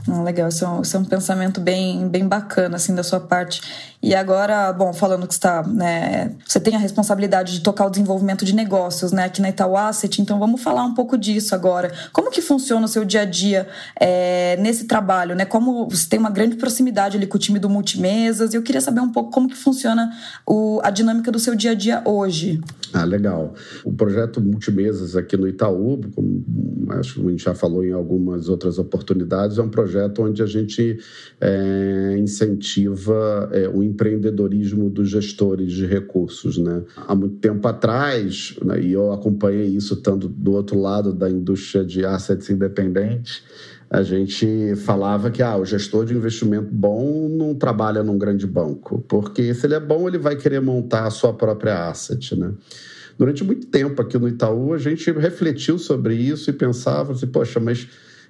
Ah, 0.08 0.22
legal, 0.22 0.48
isso 0.48 0.64
é, 0.64 0.68
um, 0.68 0.80
isso 0.80 0.96
é, 0.96 1.00
um, 1.00 1.04
pensamento 1.04 1.60
bem, 1.60 2.08
bem 2.08 2.26
bacana 2.26 2.76
assim 2.76 2.94
da 2.94 3.02
sua 3.02 3.20
parte. 3.20 3.60
E 4.04 4.14
agora, 4.14 4.70
bom, 4.70 4.92
falando 4.92 5.26
que 5.26 5.32
está, 5.32 5.62
né, 5.62 6.30
você 6.46 6.60
tem 6.60 6.76
a 6.76 6.78
responsabilidade 6.78 7.54
de 7.54 7.60
tocar 7.60 7.86
o 7.86 7.90
desenvolvimento 7.90 8.44
de 8.44 8.54
negócios, 8.54 9.12
né, 9.12 9.24
aqui 9.24 9.40
na 9.40 9.48
Itaú 9.48 9.78
Asset, 9.78 10.20
então 10.20 10.38
vamos 10.38 10.62
falar 10.62 10.84
um 10.84 10.92
pouco 10.92 11.16
disso 11.16 11.54
agora. 11.54 11.90
Como 12.12 12.30
que 12.30 12.42
funciona 12.42 12.84
o 12.84 12.88
seu 12.88 13.02
dia 13.02 13.22
a 13.22 13.24
dia 13.24 13.66
é, 13.98 14.58
nesse 14.58 14.84
trabalho, 14.84 15.34
né? 15.34 15.46
Como 15.46 15.88
você 15.88 16.06
tem 16.06 16.18
uma 16.18 16.28
grande 16.28 16.56
proximidade 16.56 17.16
ali 17.16 17.26
com 17.26 17.38
o 17.38 17.40
time 17.40 17.58
do 17.58 17.70
Multimesas, 17.70 18.52
e 18.52 18.58
eu 18.58 18.62
queria 18.62 18.82
saber 18.82 19.00
um 19.00 19.10
pouco 19.10 19.30
como 19.30 19.48
que 19.48 19.56
funciona 19.56 20.12
o, 20.46 20.80
a 20.84 20.90
dinâmica 20.90 21.32
do 21.32 21.38
seu 21.38 21.54
dia 21.54 21.70
a 21.70 21.74
dia 21.74 22.02
hoje. 22.04 22.60
Ah, 22.92 23.04
legal. 23.04 23.54
O 23.84 23.92
projeto 23.92 24.38
Multimesas 24.38 25.16
aqui 25.16 25.34
no 25.34 25.48
Itaú, 25.48 25.98
como 26.14 26.44
acho 26.90 27.14
que 27.14 27.26
a 27.26 27.30
gente 27.30 27.42
já 27.42 27.54
falou 27.54 27.82
em 27.82 27.92
algumas 27.92 28.50
outras 28.50 28.78
oportunidades, 28.78 29.56
é 29.56 29.62
um 29.62 29.70
projeto 29.70 30.22
onde 30.22 30.42
a 30.42 30.46
gente 30.46 30.98
é, 31.40 32.16
incentiva 32.18 33.48
é, 33.50 33.66
o 33.66 33.82
empreendedorismo 33.94 34.90
dos 34.90 35.08
gestores 35.08 35.72
de 35.72 35.86
recursos. 35.86 36.58
Né? 36.58 36.82
Há 36.96 37.14
muito 37.14 37.36
tempo 37.36 37.66
atrás, 37.66 38.56
né, 38.62 38.80
e 38.80 38.92
eu 38.92 39.12
acompanhei 39.12 39.66
isso 39.66 39.96
tanto 39.96 40.28
do 40.28 40.52
outro 40.52 40.78
lado 40.78 41.12
da 41.12 41.30
indústria 41.30 41.84
de 41.84 42.04
assets 42.04 42.50
independentes, 42.50 43.42
a 43.90 44.02
gente 44.02 44.74
falava 44.76 45.30
que 45.30 45.42
ah, 45.42 45.56
o 45.56 45.64
gestor 45.64 46.04
de 46.04 46.14
investimento 46.14 46.68
bom 46.72 47.28
não 47.28 47.54
trabalha 47.54 48.02
num 48.02 48.18
grande 48.18 48.46
banco, 48.46 49.04
porque 49.06 49.54
se 49.54 49.66
ele 49.66 49.74
é 49.74 49.80
bom, 49.80 50.08
ele 50.08 50.18
vai 50.18 50.34
querer 50.34 50.60
montar 50.60 51.06
a 51.06 51.10
sua 51.10 51.32
própria 51.32 51.88
asset. 51.88 52.34
Né? 52.36 52.52
Durante 53.16 53.44
muito 53.44 53.68
tempo 53.68 54.02
aqui 54.02 54.18
no 54.18 54.28
Itaú, 54.28 54.72
a 54.72 54.78
gente 54.78 55.12
refletiu 55.12 55.78
sobre 55.78 56.14
isso 56.14 56.50
e 56.50 56.52
pensava 56.52 57.12
assim, 57.12 57.26
poxa, 57.26 57.60
mas 57.60 57.86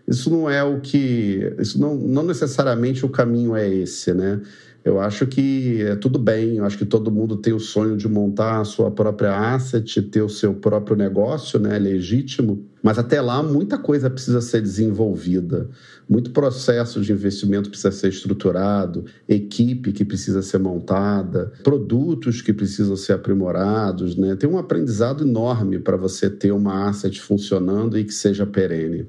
isso 0.07 0.31
não 0.31 0.49
é 0.49 0.63
o 0.63 0.81
que. 0.81 1.55
Isso 1.59 1.81
não, 1.81 1.95
não 1.95 2.23
necessariamente 2.23 3.05
o 3.07 3.09
caminho 3.09 3.57
é 3.57 3.69
esse, 3.69 4.13
né? 4.13 4.41
Eu 4.85 5.01
acho 5.01 5.27
que 5.27 5.81
é 5.81 5.97
tudo 5.97 6.19
bem, 6.19 6.59
eu 6.59 6.65
acho 6.65 6.77
que 6.77 6.85
todo 6.85 7.11
mundo 7.11 7.39
tem 7.39 7.55
o 7.55 7.59
sonho 7.59 7.97
de 7.97 8.07
montar 8.07 8.61
a 8.61 8.65
sua 8.65 8.91
própria 8.91 9.55
asset, 9.55 10.03
ter 10.03 10.21
o 10.21 10.29
seu 10.29 10.53
próprio 10.53 10.95
negócio, 10.95 11.59
né? 11.59 11.79
Legítimo. 11.79 12.67
Mas 12.83 12.99
até 12.99 13.19
lá, 13.19 13.43
muita 13.43 13.79
coisa 13.79 14.11
precisa 14.11 14.43
ser 14.43 14.61
desenvolvida, 14.61 15.71
muito 16.07 16.33
processo 16.33 17.01
de 17.01 17.13
investimento 17.13 17.71
precisa 17.71 17.91
ser 17.91 18.09
estruturado, 18.09 19.07
equipe 19.27 19.91
que 19.91 20.05
precisa 20.05 20.43
ser 20.43 20.59
montada, 20.59 21.51
produtos 21.63 22.43
que 22.43 22.53
precisam 22.53 22.95
ser 22.95 23.15
aprimorados. 23.15 24.17
Né? 24.17 24.37
Tem 24.37 24.51
um 24.51 24.59
aprendizado 24.59 25.25
enorme 25.25 25.79
para 25.79 25.97
você 25.97 26.29
ter 26.29 26.53
uma 26.53 26.87
asset 26.87 27.19
funcionando 27.23 27.99
e 27.99 28.05
que 28.05 28.13
seja 28.13 28.45
perene. 28.45 29.07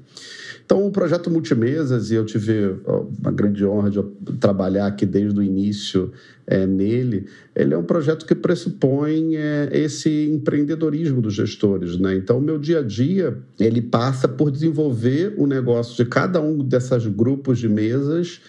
Então, 0.66 0.84
o 0.84 0.90
projeto 0.90 1.30
Multimesas, 1.30 2.10
e 2.10 2.16
eu 2.16 2.26
tive 2.26 2.74
uma 3.20 3.30
grande 3.30 3.64
honra 3.64 3.88
de 3.88 4.02
trabalhar 4.40 4.88
aqui 4.88 5.06
desde 5.06 5.38
o 5.38 5.42
início 5.42 6.10
é, 6.44 6.66
nele, 6.66 7.26
ele 7.54 7.72
é 7.72 7.78
um 7.78 7.84
projeto 7.84 8.26
que 8.26 8.34
pressupõe 8.34 9.36
é, 9.36 9.70
esse 9.72 10.28
empreendedorismo 10.28 11.22
dos 11.22 11.34
gestores. 11.34 11.96
Né? 11.96 12.16
Então, 12.16 12.38
o 12.38 12.42
meu 12.42 12.58
dia 12.58 12.80
a 12.80 12.82
dia, 12.82 13.38
ele 13.60 13.80
passa 13.80 14.26
por 14.26 14.50
desenvolver 14.50 15.34
o 15.38 15.46
negócio 15.46 15.96
de 15.96 16.10
cada 16.10 16.40
um 16.40 16.58
desses 16.58 17.06
grupos 17.06 17.60
de 17.60 17.68
mesas 17.68 18.40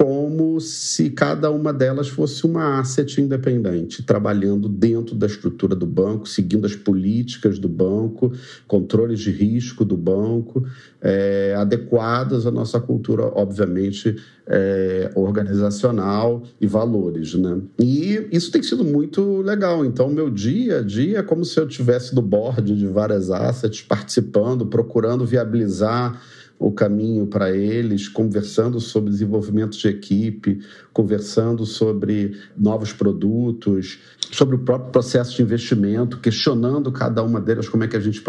como 0.00 0.58
se 0.62 1.10
cada 1.10 1.50
uma 1.50 1.74
delas 1.74 2.08
fosse 2.08 2.46
uma 2.46 2.80
asset 2.80 3.20
independente, 3.20 4.02
trabalhando 4.02 4.66
dentro 4.66 5.14
da 5.14 5.26
estrutura 5.26 5.76
do 5.76 5.84
banco, 5.84 6.26
seguindo 6.26 6.64
as 6.64 6.74
políticas 6.74 7.58
do 7.58 7.68
banco, 7.68 8.32
controles 8.66 9.20
de 9.20 9.30
risco 9.30 9.84
do 9.84 9.98
banco, 9.98 10.66
é, 11.02 11.54
adequadas 11.54 12.46
à 12.46 12.50
nossa 12.50 12.80
cultura, 12.80 13.24
obviamente, 13.24 14.16
é, 14.46 15.10
organizacional 15.14 16.44
e 16.58 16.66
valores. 16.66 17.34
Né? 17.34 17.60
E 17.78 18.26
isso 18.32 18.50
tem 18.50 18.62
sido 18.62 18.82
muito 18.82 19.42
legal. 19.42 19.84
Então, 19.84 20.08
meu 20.08 20.30
dia 20.30 20.78
a 20.78 20.82
dia 20.82 21.18
é 21.18 21.22
como 21.22 21.44
se 21.44 21.60
eu 21.60 21.68
tivesse 21.68 22.14
do 22.14 22.22
board 22.22 22.74
de 22.74 22.86
várias 22.86 23.30
assets, 23.30 23.82
participando, 23.82 24.64
procurando 24.64 25.26
viabilizar 25.26 26.18
o 26.60 26.70
caminho 26.70 27.26
para 27.26 27.50
eles, 27.50 28.06
conversando 28.06 28.78
sobre 28.78 29.08
desenvolvimento 29.08 29.78
de 29.78 29.88
equipe, 29.88 30.60
conversando 30.92 31.64
sobre 31.64 32.36
novos 32.54 32.92
produtos, 32.92 33.98
sobre 34.30 34.56
o 34.56 34.58
próprio 34.58 34.92
processo 34.92 35.34
de 35.34 35.42
investimento, 35.42 36.18
questionando 36.18 36.92
cada 36.92 37.22
uma 37.22 37.40
delas 37.40 37.66
como 37.66 37.84
é 37.84 37.88
que 37.88 37.96
a 37.96 38.00
gente 38.00 38.22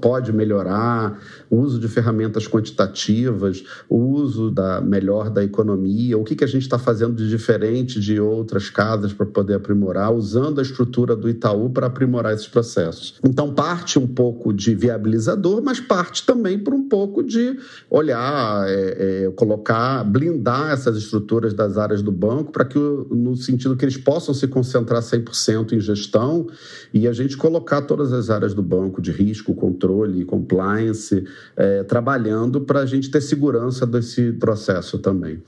pode 0.00 0.32
melhorar, 0.32 1.20
o 1.50 1.58
uso 1.58 1.78
de 1.78 1.86
ferramentas 1.86 2.48
quantitativas, 2.48 3.62
o 3.90 3.98
uso 3.98 4.50
da 4.50 4.80
melhor 4.80 5.28
da 5.28 5.44
economia, 5.44 6.16
o 6.16 6.24
que, 6.24 6.34
que 6.34 6.44
a 6.44 6.48
gente 6.48 6.62
está 6.62 6.78
fazendo 6.78 7.14
de 7.14 7.28
diferente 7.28 8.00
de 8.00 8.18
outras 8.18 8.70
casas 8.70 9.12
para 9.12 9.26
poder 9.26 9.54
aprimorar, 9.54 10.14
usando 10.14 10.60
a 10.60 10.62
estrutura 10.62 11.14
do 11.14 11.28
Itaú 11.28 11.68
para 11.68 11.88
aprimorar 11.88 12.32
esses 12.32 12.48
processos. 12.48 13.16
Então, 13.22 13.52
parte 13.52 13.98
um 13.98 14.06
pouco 14.06 14.50
de 14.50 14.74
viabilizador, 14.74 15.62
mas 15.62 15.78
parte 15.78 16.24
também 16.24 16.58
por 16.58 16.72
um 16.72 16.88
pouco 16.88 17.22
de 17.22 17.58
olhar, 17.90 18.68
é, 18.68 19.26
é, 19.26 19.30
colocar, 19.32 20.04
blindar 20.04 20.72
essas 20.72 20.96
estruturas 20.96 21.54
das 21.54 21.78
áreas 21.78 22.02
do 22.02 22.12
banco 22.12 22.52
para 22.52 22.64
que, 22.64 22.78
no 22.78 23.36
sentido 23.36 23.76
que 23.76 23.84
eles 23.84 23.96
possam 23.96 24.34
se 24.34 24.48
concentrar 24.48 25.02
100% 25.02 25.72
em 25.72 25.80
gestão 25.80 26.46
e 26.92 27.06
a 27.06 27.12
gente 27.12 27.36
colocar 27.36 27.82
todas 27.82 28.12
as 28.12 28.30
áreas 28.30 28.54
do 28.54 28.62
banco 28.62 29.00
de 29.00 29.12
risco, 29.12 29.54
controle, 29.54 30.24
compliance, 30.24 31.24
é, 31.56 31.82
trabalhando 31.84 32.60
para 32.60 32.80
a 32.80 32.86
gente 32.86 33.10
ter 33.10 33.20
segurança 33.20 33.86
desse 33.86 34.32
processo 34.32 34.98
também. 34.98 35.42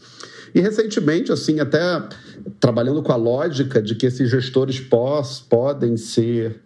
E 0.55 0.61
recentemente, 0.61 1.31
assim, 1.31 1.61
até 1.61 2.03
trabalhando 2.59 3.03
com 3.03 3.13
a 3.13 3.17
lógica 3.17 3.83
de 3.83 3.95
que 3.95 4.07
esses 4.07 4.31
gestores 4.31 4.81
pós 4.81 5.41
podem 5.41 5.97
ser 5.97 6.61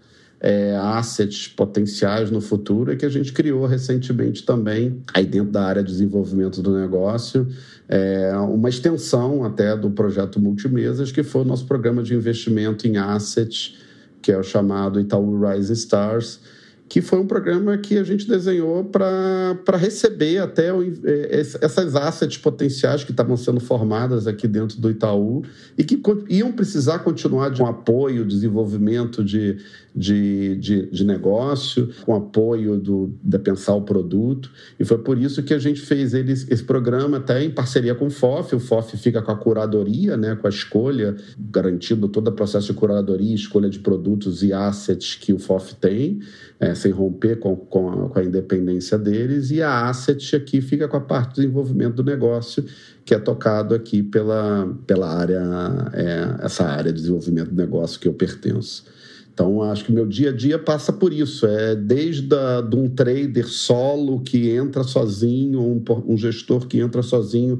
é, 0.44 0.74
assets 0.76 1.46
potenciais 1.46 2.28
no 2.28 2.40
futuro 2.40 2.90
é 2.90 2.96
que 2.96 3.06
a 3.06 3.08
gente 3.08 3.32
criou 3.32 3.64
recentemente 3.64 4.44
também, 4.44 5.00
aí 5.14 5.24
dentro 5.24 5.52
da 5.52 5.64
área 5.64 5.84
de 5.84 5.92
desenvolvimento 5.92 6.60
do 6.60 6.76
negócio, 6.76 7.46
é, 7.88 8.32
uma 8.36 8.68
extensão 8.68 9.44
até 9.44 9.76
do 9.76 9.88
projeto 9.92 10.40
Multimesas, 10.40 11.12
que 11.12 11.22
foi 11.22 11.42
o 11.42 11.44
nosso 11.44 11.64
programa 11.64 12.02
de 12.02 12.12
investimento 12.14 12.88
em 12.88 12.96
assets, 12.96 13.78
que 14.20 14.32
é 14.32 14.38
o 14.38 14.42
chamado 14.42 14.98
Itaú 14.98 15.40
Rise 15.40 15.72
Stars, 15.74 16.40
que 16.92 17.00
foi 17.00 17.18
um 17.18 17.26
programa 17.26 17.78
que 17.78 17.96
a 17.96 18.04
gente 18.04 18.28
desenhou 18.28 18.84
para 18.84 19.78
receber 19.78 20.36
até 20.36 20.68
é, 20.68 21.40
essas 21.40 21.96
assets 21.96 22.36
potenciais 22.36 23.02
que 23.02 23.12
estavam 23.12 23.34
sendo 23.34 23.60
formadas 23.60 24.26
aqui 24.26 24.46
dentro 24.46 24.78
do 24.78 24.90
Itaú 24.90 25.42
e 25.78 25.84
que 25.84 25.98
iam 26.28 26.52
precisar 26.52 26.98
continuar 26.98 27.48
de 27.48 27.62
um 27.62 27.66
apoio, 27.66 28.26
desenvolvimento 28.26 29.24
de, 29.24 29.56
de, 29.96 30.54
de, 30.56 30.90
de 30.90 31.04
negócio, 31.04 31.88
com 32.04 32.14
apoio 32.14 32.76
do, 32.78 33.14
de 33.22 33.38
pensar 33.38 33.74
o 33.74 33.80
produto. 33.80 34.50
E 34.78 34.84
foi 34.84 34.98
por 34.98 35.16
isso 35.16 35.42
que 35.42 35.54
a 35.54 35.58
gente 35.58 35.80
fez 35.80 36.12
esse 36.12 36.62
programa 36.62 37.16
até 37.16 37.42
em 37.42 37.50
parceria 37.50 37.94
com 37.94 38.08
o 38.08 38.10
FOF. 38.10 38.54
O 38.54 38.60
FOF 38.60 38.98
fica 38.98 39.22
com 39.22 39.32
a 39.32 39.36
curadoria, 39.36 40.18
né, 40.18 40.36
com 40.36 40.46
a 40.46 40.50
escolha, 40.50 41.16
garantindo 41.38 42.06
todo 42.06 42.28
o 42.28 42.32
processo 42.32 42.66
de 42.66 42.74
curadoria, 42.74 43.34
escolha 43.34 43.70
de 43.70 43.78
produtos 43.78 44.42
e 44.42 44.52
assets 44.52 45.14
que 45.14 45.32
o 45.32 45.38
FOF 45.38 45.74
tem, 45.76 46.20
é, 46.62 46.76
sem 46.76 46.92
romper 46.92 47.40
com, 47.40 47.56
com 47.56 47.90
a, 47.90 48.08
com, 48.08 48.18
a, 48.20 48.24
independência 48.24 48.96
deles. 48.96 49.50
E 49.50 49.60
a 49.60 49.88
asset 49.88 50.36
aqui 50.36 50.60
fica 50.60 50.86
com 50.86 50.96
a 50.96 51.00
parte 51.00 51.30
de 51.30 51.40
desenvolvimento 51.40 51.96
do 51.96 52.04
negócio, 52.04 52.64
que 53.04 53.12
é 53.12 53.18
tocado 53.18 53.74
aqui 53.74 54.00
pela, 54.00 54.72
pela 54.86 55.12
área, 55.12 55.42
é, 55.92 56.44
essa 56.44 56.64
área 56.64 56.92
de 56.92 57.00
desenvolvimento 57.00 57.50
do 57.50 57.56
negócio 57.56 57.98
que 57.98 58.06
eu 58.06 58.14
pertenço. 58.14 58.84
Então, 59.34 59.60
acho 59.62 59.84
que 59.84 59.90
meu 59.90 60.06
dia 60.06 60.28
a 60.28 60.32
dia 60.32 60.56
passa 60.56 60.92
por 60.92 61.12
isso. 61.12 61.46
É 61.46 61.74
desde 61.74 62.32
a, 62.32 62.60
de 62.60 62.76
um 62.76 62.88
trader 62.88 63.48
solo 63.48 64.20
que 64.20 64.50
entra 64.50 64.84
sozinho, 64.84 65.60
um, 65.60 65.82
um 66.06 66.16
gestor 66.16 66.68
que 66.68 66.78
entra 66.78 67.02
sozinho, 67.02 67.58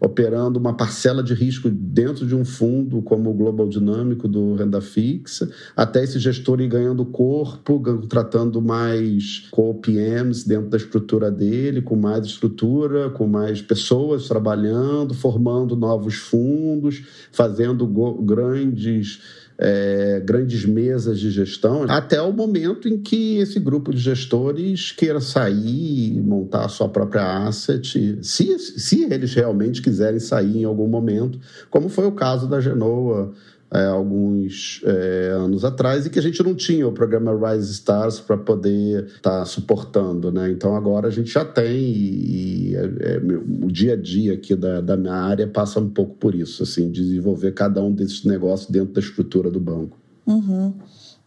operando 0.00 0.58
uma 0.58 0.74
parcela 0.74 1.22
de 1.22 1.34
risco 1.34 1.68
dentro 1.70 2.26
de 2.26 2.34
um 2.34 2.44
fundo 2.44 3.00
como 3.02 3.30
o 3.30 3.34
Global 3.34 3.68
Dinâmico 3.68 4.28
do 4.28 4.54
Renda 4.54 4.80
Fixa, 4.80 5.50
até 5.74 6.04
esse 6.04 6.18
gestor 6.18 6.60
ir 6.60 6.68
ganhando 6.68 7.04
corpo, 7.04 7.82
tratando 8.08 8.60
mais 8.60 9.46
co-PMs 9.50 10.46
dentro 10.46 10.70
da 10.70 10.76
estrutura 10.76 11.30
dele, 11.30 11.82
com 11.82 11.96
mais 11.96 12.26
estrutura, 12.26 13.10
com 13.10 13.26
mais 13.26 13.62
pessoas 13.62 14.28
trabalhando, 14.28 15.14
formando 15.14 15.76
novos 15.76 16.14
fundos, 16.14 17.02
fazendo 17.32 17.86
grandes 18.22 19.45
é, 19.58 20.20
grandes 20.24 20.64
mesas 20.64 21.18
de 21.18 21.30
gestão, 21.30 21.84
até 21.88 22.20
o 22.20 22.32
momento 22.32 22.88
em 22.88 22.98
que 22.98 23.38
esse 23.38 23.58
grupo 23.58 23.92
de 23.92 23.98
gestores 23.98 24.92
queira 24.92 25.20
sair 25.20 26.16
e 26.16 26.20
montar 26.20 26.66
a 26.66 26.68
sua 26.68 26.88
própria 26.88 27.46
asset, 27.46 28.18
se, 28.22 28.58
se 28.58 29.04
eles 29.04 29.34
realmente 29.34 29.80
quiserem 29.80 30.20
sair 30.20 30.58
em 30.58 30.64
algum 30.64 30.86
momento, 30.86 31.38
como 31.70 31.88
foi 31.88 32.06
o 32.06 32.12
caso 32.12 32.46
da 32.46 32.60
Genoa 32.60 33.32
é, 33.72 33.84
alguns 33.86 34.80
é, 34.84 35.30
anos 35.34 35.64
atrás 35.64 36.06
e 36.06 36.10
que 36.10 36.18
a 36.18 36.22
gente 36.22 36.42
não 36.42 36.54
tinha 36.54 36.86
o 36.86 36.92
programa 36.92 37.32
Rise 37.32 37.72
Stars 37.72 38.20
para 38.20 38.36
poder 38.36 39.04
estar 39.06 39.40
tá 39.40 39.44
suportando, 39.44 40.30
né? 40.30 40.50
Então 40.50 40.76
agora 40.76 41.08
a 41.08 41.10
gente 41.10 41.30
já 41.30 41.44
tem 41.44 41.76
e, 41.76 42.70
e 42.70 42.76
é, 42.76 42.80
é 42.80 43.18
o 43.18 43.70
dia 43.70 43.94
a 43.94 43.96
dia 43.96 44.34
aqui 44.34 44.54
da, 44.54 44.80
da 44.80 44.96
minha 44.96 45.14
área 45.14 45.46
passa 45.46 45.80
um 45.80 45.88
pouco 45.88 46.14
por 46.14 46.34
isso, 46.34 46.62
assim, 46.62 46.90
desenvolver 46.90 47.52
cada 47.52 47.82
um 47.82 47.92
desses 47.92 48.24
negócios 48.24 48.70
dentro 48.70 48.94
da 48.94 49.00
estrutura 49.00 49.50
do 49.50 49.60
banco. 49.60 49.98
Uhum. 50.26 50.74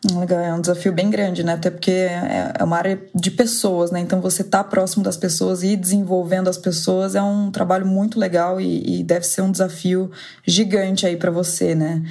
Legal, 0.01 0.39
é 0.39 0.53
um 0.53 0.62
desafio 0.62 0.94
bem 0.94 1.10
grande, 1.10 1.44
né? 1.44 1.53
Até 1.53 1.70
porque 1.70 1.91
é, 1.91 2.53
é 2.58 2.63
uma 2.63 2.77
área 2.77 3.01
de 3.13 3.29
pessoas, 3.29 3.91
né? 3.91 4.00
Então 4.00 4.22
você 4.22 4.46
tá 4.46 4.63
próximo 4.63 5.03
das 5.03 5.18
pessoas 5.18 5.62
e 5.62 5.75
desenvolvendo 5.75 6.48
as 6.48 6.58
pessoas 6.58 7.15
é 7.15 7.22
um 7.22 7.51
trabalho 7.51 7.86
muito 7.86 8.18
legal 8.18 8.62
e, 8.62 9.00
e 9.00 9.03
deve 9.03 9.25
ser 9.25 9.41
um 9.41 9.51
desafio 9.51 10.10
gigante 10.48 11.06
aí 11.06 11.18
para 11.18 11.29
você, 11.29 11.75
né? 11.75 12.01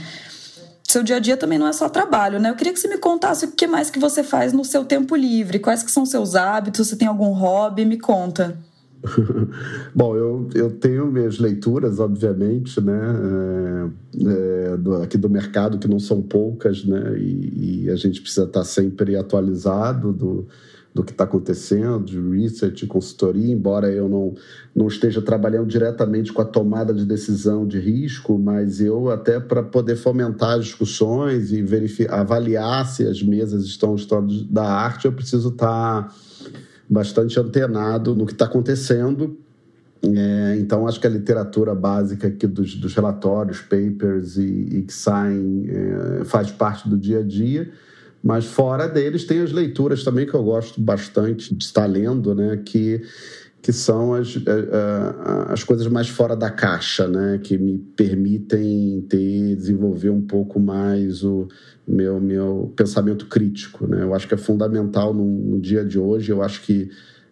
Seu 0.82 1.02
dia 1.02 1.16
a 1.16 1.18
dia 1.18 1.36
também 1.36 1.58
não 1.58 1.66
é 1.66 1.72
só 1.72 1.88
trabalho, 1.88 2.38
né? 2.38 2.50
Eu 2.50 2.56
queria 2.56 2.74
que 2.74 2.80
você 2.80 2.88
me 2.88 2.98
contasse 2.98 3.46
o 3.46 3.52
que 3.52 3.66
mais 3.66 3.88
que 3.88 3.98
você 3.98 4.22
faz 4.22 4.52
no 4.52 4.66
seu 4.66 4.84
tempo 4.84 5.16
livre, 5.16 5.58
quais 5.58 5.82
que 5.82 5.90
são 5.90 6.04
seus 6.04 6.34
hábitos, 6.34 6.88
você 6.88 6.96
tem 6.96 7.08
algum 7.08 7.32
hobby, 7.32 7.86
me 7.86 7.98
conta. 7.98 8.58
Bom, 9.94 10.16
eu, 10.16 10.48
eu 10.54 10.70
tenho 10.70 11.06
minhas 11.06 11.38
leituras, 11.38 12.00
obviamente, 12.00 12.80
né, 12.80 13.00
é, 14.16 14.72
é, 14.72 14.76
do, 14.76 14.96
aqui 14.96 15.16
do 15.16 15.30
mercado, 15.30 15.78
que 15.78 15.88
não 15.88 15.98
são 15.98 16.20
poucas, 16.20 16.84
né, 16.84 17.16
e, 17.18 17.84
e, 17.84 17.90
a 17.90 17.96
gente 17.96 18.20
precisa 18.20 18.46
estar 18.46 18.64
sempre 18.64 19.16
atualizado 19.16 20.12
do, 20.12 20.48
do 20.92 21.04
que 21.04 21.12
está 21.12 21.24
acontecendo, 21.24 22.04
de 22.04 22.20
research, 22.20 22.86
consultoria, 22.86 23.52
embora 23.52 23.88
eu 23.88 24.08
não, 24.08 24.34
não 24.74 24.88
esteja 24.88 25.22
trabalhando 25.22 25.68
diretamente 25.68 26.32
com 26.32 26.42
a 26.42 26.44
tomada 26.44 26.92
de 26.92 27.06
decisão 27.06 27.66
de 27.66 27.78
risco, 27.78 28.36
mas 28.36 28.80
eu 28.80 29.10
até 29.10 29.38
para 29.38 29.62
poder 29.62 29.94
fomentar 29.94 30.58
as 30.58 30.64
discussões 30.64 31.52
e 31.52 31.62
verificar, 31.62 32.20
avaliar 32.20 32.84
se 32.86 33.06
as 33.06 33.22
mesas 33.22 33.64
estão 33.64 33.94
histórias 33.94 34.42
da 34.42 34.64
arte, 34.64 35.04
eu 35.04 35.12
preciso 35.12 35.50
estar 35.50 36.08
tá 36.08 36.14
bastante 36.88 37.38
antenado 37.38 38.14
no 38.14 38.26
que 38.26 38.32
está 38.32 38.44
acontecendo. 38.44 39.38
É, 40.02 40.56
então, 40.58 40.86
acho 40.86 41.00
que 41.00 41.06
a 41.06 41.10
literatura 41.10 41.74
básica 41.74 42.28
aqui 42.28 42.46
dos, 42.46 42.74
dos 42.76 42.94
relatórios, 42.94 43.60
papers 43.60 44.36
e, 44.36 44.78
e 44.78 44.82
que 44.82 44.92
saem 44.92 45.66
é, 45.68 46.24
faz 46.24 46.52
parte 46.52 46.88
do 46.88 46.96
dia 46.96 47.18
a 47.18 47.22
dia 47.22 47.68
Mas 48.22 48.44
fora 48.44 48.86
deles 48.86 49.24
tem 49.24 49.40
as 49.40 49.50
leituras 49.50 50.04
também 50.04 50.24
que 50.24 50.34
eu 50.34 50.42
gosto 50.44 50.80
bastante 50.80 51.52
de 51.52 51.64
estar 51.64 51.86
lendo, 51.86 52.32
né? 52.32 52.56
Que 52.64 53.02
que 53.60 53.72
são 53.72 54.14
as, 54.14 54.36
eh, 54.36 54.40
eh, 54.46 55.52
as 55.52 55.64
coisas 55.64 55.86
mais 55.88 56.08
fora 56.08 56.36
da 56.36 56.50
caixa, 56.50 57.08
né? 57.08 57.38
que 57.42 57.58
me 57.58 57.78
permitem 57.78 59.04
ter, 59.08 59.56
desenvolver 59.56 60.10
um 60.10 60.20
pouco 60.20 60.60
mais 60.60 61.24
o 61.24 61.48
meu, 61.88 62.20
meu 62.20 62.72
pensamento 62.76 63.26
crítico. 63.26 63.86
Né? 63.86 64.02
Eu 64.02 64.14
acho 64.14 64.28
que 64.28 64.34
é 64.34 64.38
fundamental 64.38 65.14
no, 65.14 65.24
no 65.24 65.60
dia 65.60 65.84
de 65.84 65.98
hoje, 65.98 66.30
eu 66.30 66.42
acho 66.42 66.62
que 66.62 66.90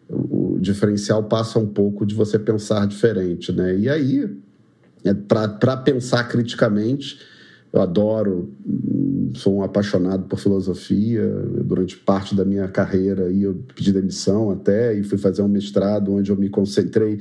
o 0.08 0.56
diferencial 0.60 1.24
passa 1.24 1.58
um 1.58 1.66
pouco 1.66 2.06
de 2.06 2.14
você 2.14 2.38
pensar 2.38 2.86
diferente. 2.86 3.52
Né? 3.52 3.76
E 3.76 3.88
aí, 3.88 4.36
é 5.04 5.12
para 5.12 5.76
pensar 5.76 6.24
criticamente, 6.24 7.18
eu 7.72 7.82
adoro, 7.82 8.50
sou 9.34 9.56
um 9.56 9.62
apaixonado 9.62 10.24
por 10.24 10.38
filosofia. 10.38 11.26
Durante 11.64 11.96
parte 11.96 12.34
da 12.34 12.44
minha 12.44 12.68
carreira 12.68 13.30
e 13.30 13.42
eu 13.42 13.62
pedi 13.74 13.92
demissão 13.92 14.50
até 14.50 14.94
e 14.94 15.02
fui 15.02 15.18
fazer 15.18 15.42
um 15.42 15.48
mestrado 15.48 16.12
onde 16.12 16.30
eu 16.30 16.36
me 16.36 16.48
concentrei 16.48 17.18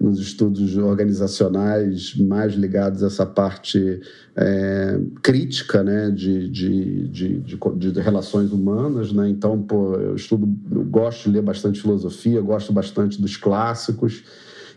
nos 0.00 0.18
estudos 0.18 0.76
organizacionais 0.76 2.14
mais 2.16 2.54
ligados 2.54 3.02
a 3.02 3.06
essa 3.06 3.26
parte 3.26 4.00
é, 4.36 5.00
crítica 5.22 5.82
né, 5.82 6.10
de, 6.10 6.48
de, 6.48 7.08
de, 7.08 7.38
de, 7.40 7.92
de 7.92 8.00
relações 8.00 8.52
humanas. 8.52 9.12
Né? 9.12 9.28
Então, 9.28 9.60
pô, 9.62 9.94
eu 9.94 10.14
estudo, 10.14 10.48
eu 10.70 10.84
gosto 10.84 11.24
de 11.24 11.36
ler 11.36 11.42
bastante 11.42 11.80
filosofia, 11.80 12.40
gosto 12.40 12.72
bastante 12.72 13.20
dos 13.20 13.36
clássicos. 13.36 14.24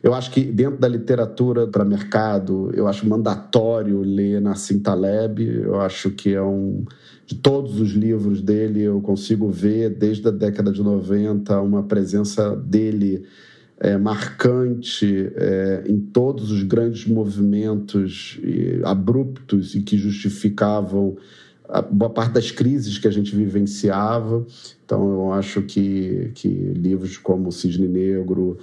Eu 0.04 0.14
acho 0.14 0.32
que 0.32 0.42
dentro 0.44 0.80
da 0.80 0.88
literatura 0.88 1.68
para 1.68 1.84
mercado, 1.84 2.72
eu 2.74 2.88
acho 2.88 3.08
mandatório 3.08 4.02
ler 4.02 4.42
Nassim 4.42 4.80
Taleb. 4.80 5.44
Eu 5.44 5.80
acho 5.82 6.12
que 6.12 6.34
é 6.34 6.42
um 6.42 6.86
de 7.26 7.36
todos 7.36 7.82
os 7.82 7.92
livros 7.92 8.42
dele 8.42 8.84
eu 8.84 9.02
consigo 9.02 9.50
ver 9.50 9.90
desde 9.90 10.26
a 10.30 10.32
década 10.32 10.72
de 10.72 10.82
90 10.82 11.60
uma 11.60 11.84
presença 11.84 12.56
dele 12.56 13.26
é, 13.80 13.98
marcante 13.98 15.30
é, 15.36 15.84
em 15.88 16.00
todos 16.00 16.52
os 16.52 16.64
grandes 16.64 17.06
movimentos 17.06 18.40
e, 18.42 18.82
abruptos 18.84 19.76
e 19.76 19.82
que 19.82 19.98
justificavam 19.98 21.18
a 21.70 21.82
boa 21.82 22.10
parte 22.10 22.32
das 22.32 22.50
crises 22.50 22.98
que 22.98 23.08
a 23.08 23.12
gente 23.12 23.36
vivenciava. 23.36 24.46
Então, 24.86 25.12
eu 25.12 25.34
acho 25.34 25.62
que, 25.64 26.32
que 26.34 26.48
livros 26.48 27.18
como 27.18 27.52
Cisne 27.52 27.88
Negro, 27.88 28.58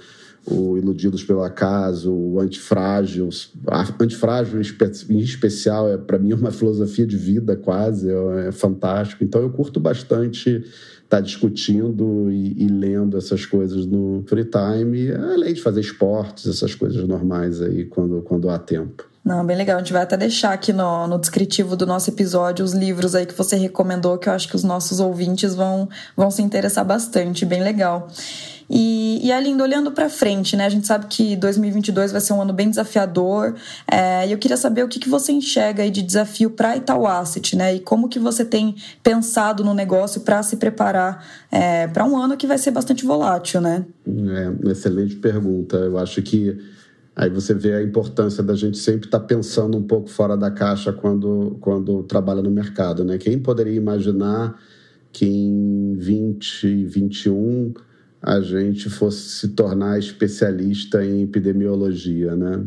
o 0.47 0.77
Iludidos 0.77 1.23
pelo 1.23 1.43
Acaso, 1.43 2.13
o 2.13 2.39
Antifrágil. 2.39 3.29
Antifrágil, 3.99 4.61
em 5.09 5.19
especial, 5.19 5.89
é 5.89 5.97
para 5.97 6.19
mim 6.19 6.33
uma 6.33 6.51
filosofia 6.51 7.05
de 7.05 7.17
vida 7.17 7.55
quase, 7.55 8.09
é, 8.09 8.47
é 8.47 8.51
fantástico. 8.51 9.23
Então 9.23 9.41
eu 9.41 9.49
curto 9.49 9.79
bastante 9.79 10.49
estar 11.05 11.17
tá 11.17 11.19
discutindo 11.19 12.31
e, 12.31 12.63
e, 12.63 12.67
lendo 12.67 13.17
essas 13.17 13.45
coisas 13.45 13.85
no 13.85 14.23
free 14.27 14.45
time, 14.45 15.11
além 15.11 15.53
de 15.53 15.61
fazer 15.61 15.81
esportes, 15.81 16.47
essas 16.47 16.75
coisas 16.75 17.07
normais 17.07 17.61
aí 17.61 17.85
quando, 17.85 18.21
quando 18.21 18.49
há 18.49 18.57
tempo. 18.59 19.05
Não, 19.23 19.43
bem 19.43 19.57
legal. 19.57 19.77
A 19.77 19.79
gente 19.79 19.91
vai 19.91 20.03
até 20.03 20.15
deixar 20.15 20.53
aqui 20.53 20.71
no, 20.71 21.07
no 21.07 21.17
descritivo 21.17 21.75
do 21.75 21.87
nosso 21.87 22.11
episódio 22.11 22.63
os 22.63 22.73
livros 22.73 23.15
aí 23.15 23.25
que 23.25 23.33
você 23.33 23.55
recomendou, 23.55 24.19
que 24.19 24.29
eu 24.29 24.33
acho 24.33 24.47
que 24.47 24.55
os 24.55 24.63
nossos 24.63 24.99
ouvintes 24.99 25.55
vão, 25.55 25.89
vão 26.15 26.29
se 26.29 26.43
interessar 26.43 26.85
bastante. 26.85 27.43
Bem 27.43 27.63
legal. 27.63 28.07
E, 28.69 29.19
e 29.23 29.31
Alindo, 29.31 29.63
olhando 29.63 29.91
para 29.91 30.09
frente, 30.09 30.55
né? 30.55 30.65
A 30.65 30.69
gente 30.69 30.87
sabe 30.87 31.07
que 31.07 31.35
2022 31.35 32.11
vai 32.11 32.21
ser 32.21 32.33
um 32.33 32.41
ano 32.41 32.53
bem 32.53 32.69
desafiador. 32.69 33.55
É, 33.89 34.27
e 34.27 34.31
eu 34.31 34.37
queria 34.37 34.57
saber 34.57 34.83
o 34.83 34.87
que, 34.87 34.99
que 34.99 35.09
você 35.09 35.31
enxerga 35.31 35.83
aí 35.83 35.91
de 35.91 36.01
desafio 36.01 36.49
para 36.49 36.75
Itaú 36.75 37.05
Asset, 37.05 37.55
né? 37.55 37.75
E 37.75 37.79
como 37.79 38.09
que 38.09 38.19
você 38.19 38.43
tem 38.43 38.75
pensado 39.03 39.63
no 39.63 39.73
negócio 39.73 40.21
para 40.21 40.41
se 40.43 40.57
preparar 40.57 41.25
é, 41.51 41.87
para 41.87 42.05
um 42.05 42.17
ano 42.17 42.35
que 42.35 42.47
vai 42.47 42.57
ser 42.57 42.71
bastante 42.71 43.05
volátil, 43.05 43.61
né? 43.61 43.85
É, 44.07 44.71
excelente 44.71 45.15
pergunta. 45.15 45.77
Eu 45.77 45.97
acho 45.97 46.21
que 46.21 46.57
Aí 47.15 47.29
você 47.29 47.53
vê 47.53 47.73
a 47.73 47.81
importância 47.81 48.43
da 48.43 48.55
gente 48.55 48.77
sempre 48.77 49.07
estar 49.07 49.19
tá 49.19 49.25
pensando 49.25 49.77
um 49.77 49.83
pouco 49.83 50.09
fora 50.09 50.35
da 50.35 50.51
caixa 50.51 50.91
quando, 50.91 51.57
quando 51.61 52.03
trabalha 52.03 52.41
no 52.41 52.51
mercado. 52.51 53.05
Né? 53.05 53.17
Quem 53.17 53.39
poderia 53.39 53.73
imaginar 53.73 54.59
que 55.13 55.25
em 55.25 55.93
2021 55.93 57.73
a 58.25 58.41
gente 58.41 58.89
fosse 58.89 59.29
se 59.29 59.49
tornar 59.49 59.99
especialista 59.99 61.05
em 61.05 61.21
epidemiologia? 61.21 62.35
Né? 62.35 62.65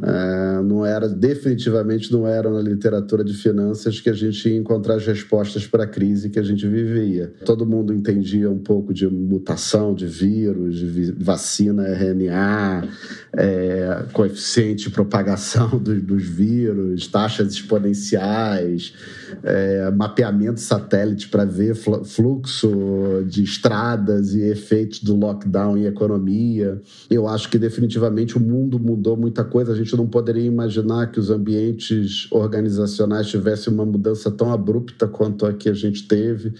É, 0.00 0.62
não 0.62 0.86
era 0.86 1.06
definitivamente 1.06 2.10
não 2.10 2.26
era 2.26 2.50
na 2.50 2.60
literatura 2.60 3.22
de 3.22 3.34
finanças 3.34 4.00
que 4.00 4.08
a 4.08 4.14
gente 4.14 4.48
ia 4.48 4.56
encontrar 4.56 4.94
as 4.94 5.06
respostas 5.06 5.66
para 5.66 5.84
a 5.84 5.86
crise 5.86 6.30
que 6.30 6.38
a 6.38 6.42
gente 6.42 6.66
vivia. 6.66 7.32
Todo 7.44 7.66
mundo 7.66 7.92
entendia 7.92 8.50
um 8.50 8.58
pouco 8.58 8.94
de 8.94 9.06
mutação 9.06 9.94
de 9.94 10.06
vírus, 10.06 10.76
de 10.76 11.12
vacina 11.12 11.86
RNA, 11.88 12.88
é, 13.36 14.04
coeficiente 14.12 14.84
de 14.84 14.90
propagação 14.90 15.68
dos, 15.78 16.02
dos 16.02 16.24
vírus, 16.24 17.06
taxas 17.06 17.52
exponenciais, 17.52 18.94
é, 19.42 19.90
mapeamento 19.90 20.60
satélite 20.60 21.28
para 21.28 21.44
ver 21.44 21.74
fluxo 21.74 23.24
de 23.26 23.44
estradas 23.44 24.34
e 24.34 24.42
efeitos 24.42 25.02
do 25.02 25.14
lockdown 25.14 25.76
em 25.76 25.84
economia. 25.84 26.80
Eu 27.10 27.28
acho 27.28 27.50
que 27.50 27.58
definitivamente 27.58 28.36
o 28.36 28.40
mundo 28.40 28.80
mudou 28.80 29.16
muita 29.16 29.44
coisa. 29.44 29.81
A 29.82 29.84
gente 29.84 29.96
não 29.96 30.06
poderia 30.06 30.44
imaginar 30.44 31.10
que 31.10 31.18
os 31.18 31.28
ambientes 31.28 32.30
organizacionais 32.30 33.26
tivessem 33.26 33.72
uma 33.74 33.84
mudança 33.84 34.30
tão 34.30 34.52
abrupta 34.52 35.08
quanto 35.08 35.44
a 35.44 35.52
que 35.52 35.68
a 35.68 35.72
gente 35.72 36.06
teve. 36.06 36.54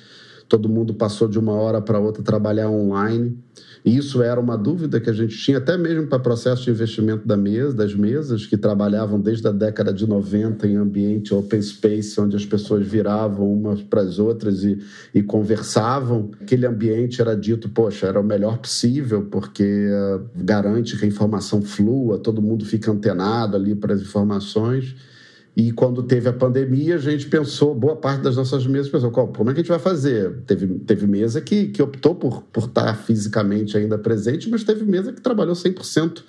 Todo 0.49 0.69
mundo 0.69 0.93
passou 0.93 1.29
de 1.29 1.39
uma 1.39 1.53
hora 1.53 1.81
para 1.81 2.01
outra 2.01 2.21
trabalhar 2.21 2.69
online. 2.69 3.39
Isso 3.85 4.23
era 4.23 4.41
uma 4.41 4.57
dúvida 4.57 5.01
que 5.01 5.11
a 5.11 5.13
gente 5.13 5.37
tinha, 5.37 5.59
até 5.59 5.77
mesmo 5.77 6.07
para 6.07 6.21
processo 6.21 6.63
de 6.63 6.71
investimento 6.71 7.27
da 7.27 7.37
mesa, 7.37 7.75
das 7.75 7.93
mesas, 7.95 8.47
que 8.47 8.57
trabalhavam 8.57 9.21
desde 9.21 9.49
a 9.49 9.51
década 9.51 9.93
de 9.93 10.07
90 10.07 10.69
em 10.69 10.77
ambiente 10.77 11.35
open 11.35 11.61
space, 11.61 12.21
onde 12.21 12.37
as 12.37 12.47
pessoas 12.47 12.87
viravam 12.87 13.53
umas 13.53 13.83
para 13.83 14.03
as 14.03 14.21
outras 14.21 14.63
e, 14.63 14.79
e 15.13 15.21
conversavam. 15.21 16.31
Aquele 16.41 16.65
ambiente 16.65 17.21
era 17.21 17.35
dito, 17.35 17.69
poxa, 17.69 18.07
era 18.07 18.21
o 18.21 18.25
melhor 18.25 18.59
possível, 18.59 19.27
porque 19.29 19.65
uh, 19.65 20.25
garante 20.37 20.97
que 20.97 21.05
a 21.05 21.09
informação 21.09 21.61
flua, 21.61 22.19
todo 22.19 22.41
mundo 22.41 22.65
fica 22.65 22.93
antenado 22.93 23.57
ali 23.57 23.75
para 23.75 23.95
as 23.95 24.01
informações. 24.01 24.95
E 25.55 25.71
quando 25.71 26.03
teve 26.03 26.29
a 26.29 26.33
pandemia, 26.33 26.95
a 26.95 26.99
gente 26.99 27.27
pensou, 27.27 27.75
boa 27.75 27.95
parte 27.95 28.23
das 28.23 28.37
nossas 28.37 28.67
mesas 28.67 28.91
pensou, 28.91 29.11
como 29.11 29.51
é 29.51 29.53
que 29.53 29.61
a 29.61 29.63
gente 29.63 29.69
vai 29.69 29.79
fazer? 29.79 30.39
Teve, 30.47 30.67
teve 30.81 31.07
mesa 31.07 31.43
que, 31.43 31.67
que 31.67 31.83
optou 31.83 32.15
por, 32.15 32.43
por 32.45 32.65
estar 32.65 32.95
fisicamente 32.97 33.77
ainda 33.77 33.99
presente, 33.99 34.49
mas 34.49 34.65
teve 34.65 34.85
mesa 34.85 35.13
que 35.13 35.21
trabalhou 35.21 35.55
100% 35.55 36.23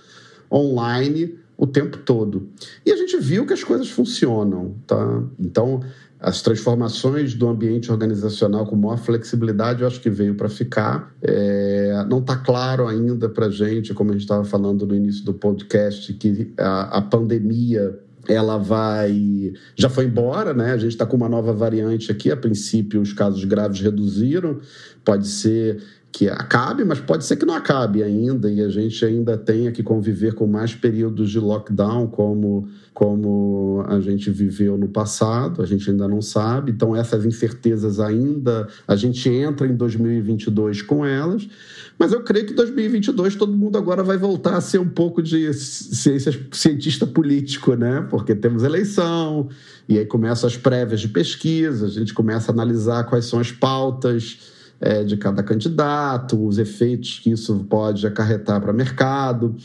online 0.52 1.40
o 1.58 1.66
tempo 1.66 1.98
todo. 2.00 2.50
E 2.86 2.92
a 2.92 2.98
gente 2.98 3.18
viu 3.18 3.46
que 3.46 3.54
as 3.54 3.64
coisas 3.64 3.90
funcionam, 3.90 4.76
tá? 4.86 5.24
Então, 5.40 5.82
as 6.20 6.42
transformações 6.42 7.34
do 7.34 7.48
ambiente 7.48 7.92
organizacional 7.92 8.66
com 8.66 8.76
maior 8.76 8.98
flexibilidade, 8.98 9.82
eu 9.82 9.88
acho 9.88 10.02
que 10.02 10.10
veio 10.10 10.36
para 10.36 10.50
ficar. 10.50 11.14
É, 11.22 12.06
não 12.10 12.20
está 12.20 12.38
claro 12.38 12.88
ainda 12.88 13.30
para 13.30 13.46
a 13.46 13.50
gente, 13.50 13.94
como 13.94 14.10
a 14.10 14.14
gente 14.14 14.24
estava 14.24 14.44
falando 14.44 14.86
no 14.86 14.96
início 14.96 15.24
do 15.24 15.34
podcast, 15.34 16.12
que 16.14 16.54
a, 16.58 16.98
a 16.98 17.02
pandemia 17.02 18.00
ela 18.28 18.58
vai. 18.58 19.54
Já 19.76 19.90
foi 19.90 20.06
embora, 20.06 20.54
né? 20.54 20.72
A 20.72 20.78
gente 20.78 20.92
está 20.92 21.06
com 21.06 21.18
uma 21.18 21.30
nova 21.30 21.54
variante 21.54 22.12
aqui. 22.12 22.32
A 22.32 22.38
princípio, 22.38 23.02
os 23.02 23.14
casos 23.14 23.44
graves 23.44 23.82
reduziram. 23.82 24.60
Pode 25.04 25.28
ser 25.28 25.84
que 26.14 26.30
acabe, 26.30 26.86
mas 26.86 27.00
pode 27.00 27.26
ser 27.26 27.38
que 27.38 27.46
não 27.46 27.56
acabe 27.56 28.04
ainda 28.04 28.50
e 28.50 28.62
a 28.62 28.70
gente 28.70 29.04
ainda 29.04 29.36
tenha 29.36 29.72
que 29.72 29.82
conviver 29.82 30.36
com 30.36 30.46
mais 30.46 30.76
períodos 30.76 31.32
de 31.32 31.40
lockdown, 31.40 32.06
como, 32.06 32.68
como 32.94 33.84
a 33.88 34.00
gente 34.00 34.30
viveu 34.30 34.78
no 34.78 34.88
passado, 34.88 35.64
a 35.64 35.66
gente 35.66 35.90
ainda 35.90 36.08
não 36.08 36.22
sabe. 36.22 36.72
Então, 36.72 36.96
essas 36.96 37.26
incertezas 37.26 38.00
ainda, 38.00 38.68
a 38.88 38.96
gente 38.96 39.28
entra 39.28 39.66
em 39.66 39.76
2022 39.76 40.84
com 40.84 41.04
elas. 41.04 41.50
Mas 41.98 42.14
eu 42.14 42.22
creio 42.22 42.46
que 42.46 42.54
em 42.54 42.58
2022 42.58 43.36
todo 43.36 43.52
mundo 43.52 43.76
agora 43.76 44.04
vai 44.04 44.18
voltar 44.18 44.56
a 44.56 44.62
ser 44.62 44.78
um 44.78 44.90
pouco 44.90 45.20
de 45.20 45.52
cientista 45.52 47.08
político, 47.08 47.74
né? 47.74 48.06
Porque 48.08 48.36
temos 48.36 48.62
eleição, 48.62 49.50
e 49.90 49.98
aí 49.98 50.06
começam 50.06 50.48
as 50.48 50.56
prévias 50.56 51.02
de 51.02 51.08
pesquisa, 51.08 51.88
a 51.88 51.90
gente 51.90 52.14
começa 52.14 52.52
a 52.52 52.54
analisar 52.54 53.06
quais 53.06 53.26
são 53.26 53.40
as 53.40 53.52
pautas 53.52 54.54
é, 54.84 55.02
de 55.02 55.16
cada 55.16 55.42
candidato, 55.42 56.46
os 56.46 56.58
efeitos 56.58 57.20
que 57.20 57.32
isso 57.32 57.66
pode 57.70 58.06
acarretar 58.06 58.60
para 58.60 58.74
o 58.74 58.76
mercado. 58.76 59.56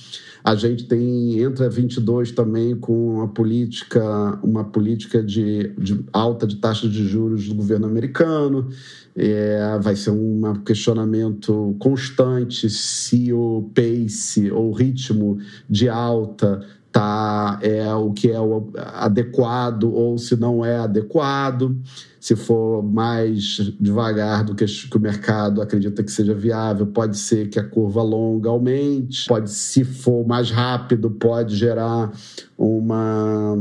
A 0.44 0.54
gente 0.54 0.84
tem 0.84 1.40
entra 1.40 1.68
22 1.68 2.30
também 2.30 2.76
com 2.76 3.16
uma 3.16 3.26
política, 3.26 4.38
uma 4.44 4.62
política 4.62 5.20
de, 5.20 5.74
de 5.76 6.04
alta 6.12 6.46
de 6.46 6.56
taxa 6.56 6.88
de 6.88 7.04
juros 7.04 7.48
do 7.48 7.54
governo 7.56 7.88
americano. 7.88 8.68
É, 9.16 9.76
vai 9.80 9.96
ser 9.96 10.10
um 10.12 10.54
questionamento 10.64 11.74
constante 11.80 12.70
se 12.70 13.32
o 13.32 13.68
pace 13.74 14.52
ou 14.52 14.70
ritmo 14.72 15.38
de 15.68 15.88
alta 15.88 16.64
tá 16.92 17.58
é 17.62 17.92
o 17.94 18.12
que 18.12 18.30
é 18.30 18.40
o 18.40 18.70
adequado 18.76 19.92
ou 19.92 20.18
se 20.18 20.36
não 20.36 20.64
é 20.64 20.78
adequado. 20.78 21.76
Se 22.20 22.34
for 22.34 22.82
mais 22.82 23.72
devagar 23.80 24.44
do 24.44 24.54
que, 24.54 24.64
o 24.64 24.98
mercado 24.98 25.62
acredita 25.62 26.02
que 26.02 26.10
seja 26.10 26.34
viável, 26.34 26.86
pode 26.86 27.16
ser 27.16 27.48
que 27.48 27.58
a 27.58 27.64
curva 27.64 28.02
longa 28.02 28.50
aumente, 28.50 29.26
pode, 29.28 29.50
se 29.50 29.84
for 29.84 30.26
mais 30.26 30.50
rápido, 30.50 31.10
pode 31.10 31.56
gerar 31.56 32.12
uma 32.56 33.56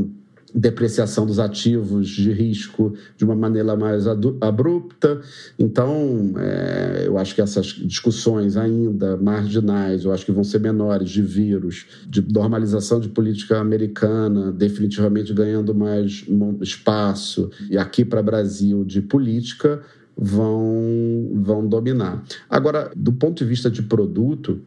depreciação 0.58 1.24
dos 1.24 1.38
ativos 1.38 2.10
de 2.10 2.32
risco 2.32 2.94
de 3.16 3.24
uma 3.24 3.36
maneira 3.36 3.76
mais 3.76 4.06
abrupta. 4.08 5.22
Então, 5.58 6.34
é, 6.36 7.04
eu 7.06 7.18
acho 7.18 7.36
que 7.36 7.42
essas 7.42 7.68
discussões 7.68 8.58
ainda 8.58 9.16
marginais, 9.18 10.04
eu 10.04 10.12
acho 10.12 10.26
que 10.26 10.32
vão 10.32 10.44
ser 10.44 10.60
menores 10.60 11.12
de 11.12 11.22
vírus, 11.22 11.86
de 12.10 12.26
normalização 12.34 13.00
de 13.00 13.08
política 13.08 13.60
americana, 13.60 14.52
definitivamente 14.52 15.32
ganhando 15.32 15.76
mais 15.76 16.26
espaço, 16.60 17.52
e 17.70 17.78
aqui 17.78 18.04
para 18.04 18.24
Brasil 18.24 18.84
de 18.84 19.02
política, 19.02 19.84
vão, 20.18 21.30
vão 21.36 21.68
dominar. 21.68 22.24
Agora, 22.50 22.92
do 22.96 23.14
ponto 23.14 23.38
de 23.38 23.46
vista 23.46 23.70
de 23.70 23.84
produto, 23.84 24.60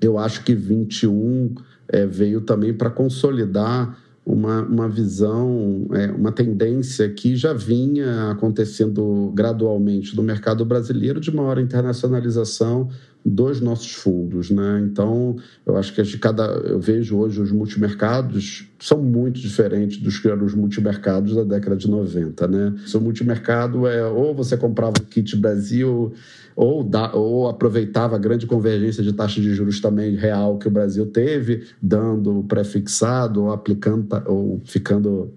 eu 0.00 0.18
acho 0.18 0.42
que 0.42 0.56
21 0.56 1.54
é, 1.86 2.04
veio 2.04 2.40
também 2.40 2.74
para 2.74 2.90
consolidar 2.90 3.96
uma, 4.30 4.62
uma 4.62 4.88
visão, 4.88 5.86
é, 5.92 6.06
uma 6.12 6.30
tendência 6.30 7.08
que 7.10 7.34
já 7.34 7.52
vinha 7.52 8.30
acontecendo 8.30 9.32
gradualmente 9.34 10.16
no 10.16 10.22
mercado 10.22 10.64
brasileiro 10.64 11.20
de 11.20 11.34
maior 11.34 11.58
internacionalização 11.58 12.88
dos 13.24 13.60
nossos 13.60 13.92
fundos, 13.92 14.50
né? 14.50 14.80
Então, 14.82 15.36
eu 15.66 15.76
acho 15.76 15.92
que 15.92 16.18
cada 16.18 16.44
eu 16.44 16.80
vejo 16.80 17.18
hoje 17.18 17.40
os 17.40 17.52
multimercados 17.52 18.66
são 18.78 19.02
muito 19.02 19.38
diferentes 19.38 19.98
dos 19.98 20.18
que 20.18 20.28
eram 20.28 20.46
os 20.46 20.54
multimercados 20.54 21.34
da 21.34 21.44
década 21.44 21.76
de 21.76 21.88
90, 21.90 22.48
né? 22.48 22.74
O 22.94 23.00
multimercado 23.00 23.86
é 23.86 24.06
ou 24.06 24.34
você 24.34 24.56
comprava 24.56 24.94
o 25.00 25.04
kit 25.04 25.36
Brasil 25.36 26.14
ou, 26.60 26.84
da, 26.84 27.10
ou 27.14 27.48
aproveitava 27.48 28.16
a 28.16 28.18
grande 28.18 28.46
convergência 28.46 29.02
de 29.02 29.14
taxa 29.14 29.40
de 29.40 29.54
juros 29.54 29.80
também 29.80 30.14
real 30.14 30.58
que 30.58 30.68
o 30.68 30.70
Brasil 30.70 31.06
teve, 31.06 31.64
dando 31.80 32.44
pré-fixado 32.46 33.44
ou 33.44 33.50
aplicando 33.50 34.06
ou 34.26 34.60
ficando 34.66 35.32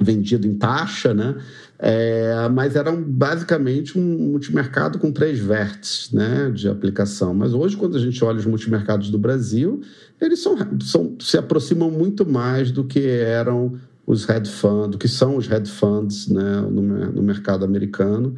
vendido 0.00 0.44
em 0.44 0.54
taxa, 0.54 1.14
né? 1.14 1.36
É, 1.78 2.48
mas 2.52 2.74
era 2.74 2.90
basicamente 2.90 3.96
um 3.96 4.32
multimercado 4.32 4.98
com 4.98 5.12
três 5.12 5.38
vértices 5.38 6.10
né, 6.10 6.50
de 6.52 6.68
aplicação. 6.68 7.32
Mas 7.32 7.54
hoje, 7.54 7.76
quando 7.76 7.96
a 7.96 8.00
gente 8.00 8.24
olha 8.24 8.38
os 8.38 8.46
multimercados 8.46 9.08
do 9.08 9.18
Brasil, 9.18 9.82
eles 10.20 10.40
são, 10.40 10.56
são, 10.82 11.14
se 11.20 11.38
aproximam 11.38 11.92
muito 11.92 12.28
mais 12.28 12.72
do 12.72 12.82
que 12.82 13.06
eram 13.06 13.74
os 14.04 14.28
hedge 14.28 14.50
funds, 14.50 14.90
do 14.90 14.98
que 14.98 15.06
são 15.06 15.36
os 15.36 15.48
hedge 15.48 15.70
funds 15.70 16.26
né, 16.26 16.60
no, 16.62 16.82
no 17.12 17.22
mercado 17.22 17.64
americano. 17.64 18.34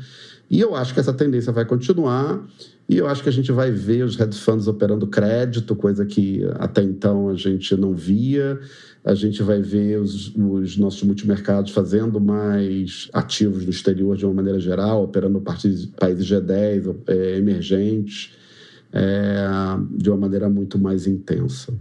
E 0.51 0.61
eu 0.61 0.75
acho 0.75 0.95
que 0.95 1.01
essa 1.01 1.13
tendência 1.13 1.53
vai 1.53 1.65
continuar. 1.65 2.43
E 2.89 2.97
eu 2.97 3.07
acho 3.07 3.23
que 3.23 3.29
a 3.29 3.33
gente 3.33 3.53
vai 3.53 3.71
ver 3.71 4.03
os 4.03 4.19
hedge 4.19 4.41
funds 4.41 4.67
operando 4.67 5.07
crédito, 5.07 5.77
coisa 5.77 6.07
que 6.07 6.43
até 6.55 6.83
então 6.83 7.29
a 7.29 7.35
gente 7.35 7.77
não 7.77 7.93
via. 7.93 8.59
A 9.05 9.15
gente 9.15 9.43
vai 9.43 9.61
ver 9.61 10.01
os, 10.01 10.35
os 10.35 10.77
nossos 10.79 11.03
multimercados 11.03 11.73
fazendo 11.73 12.19
mais 12.19 13.09
ativos 13.13 13.65
no 13.65 13.71
exterior 13.71 14.17
de 14.17 14.25
uma 14.25 14.35
maneira 14.35 14.59
geral, 14.59 15.05
operando 15.05 15.41
países, 15.41 15.87
países 15.87 16.27
G10 16.27 16.97
é, 17.07 17.37
emergentes 17.37 18.33
é, 18.93 19.47
de 19.91 20.09
uma 20.09 20.19
maneira 20.19 20.49
muito 20.49 20.79
mais 20.79 21.07
intensa. 21.07 21.73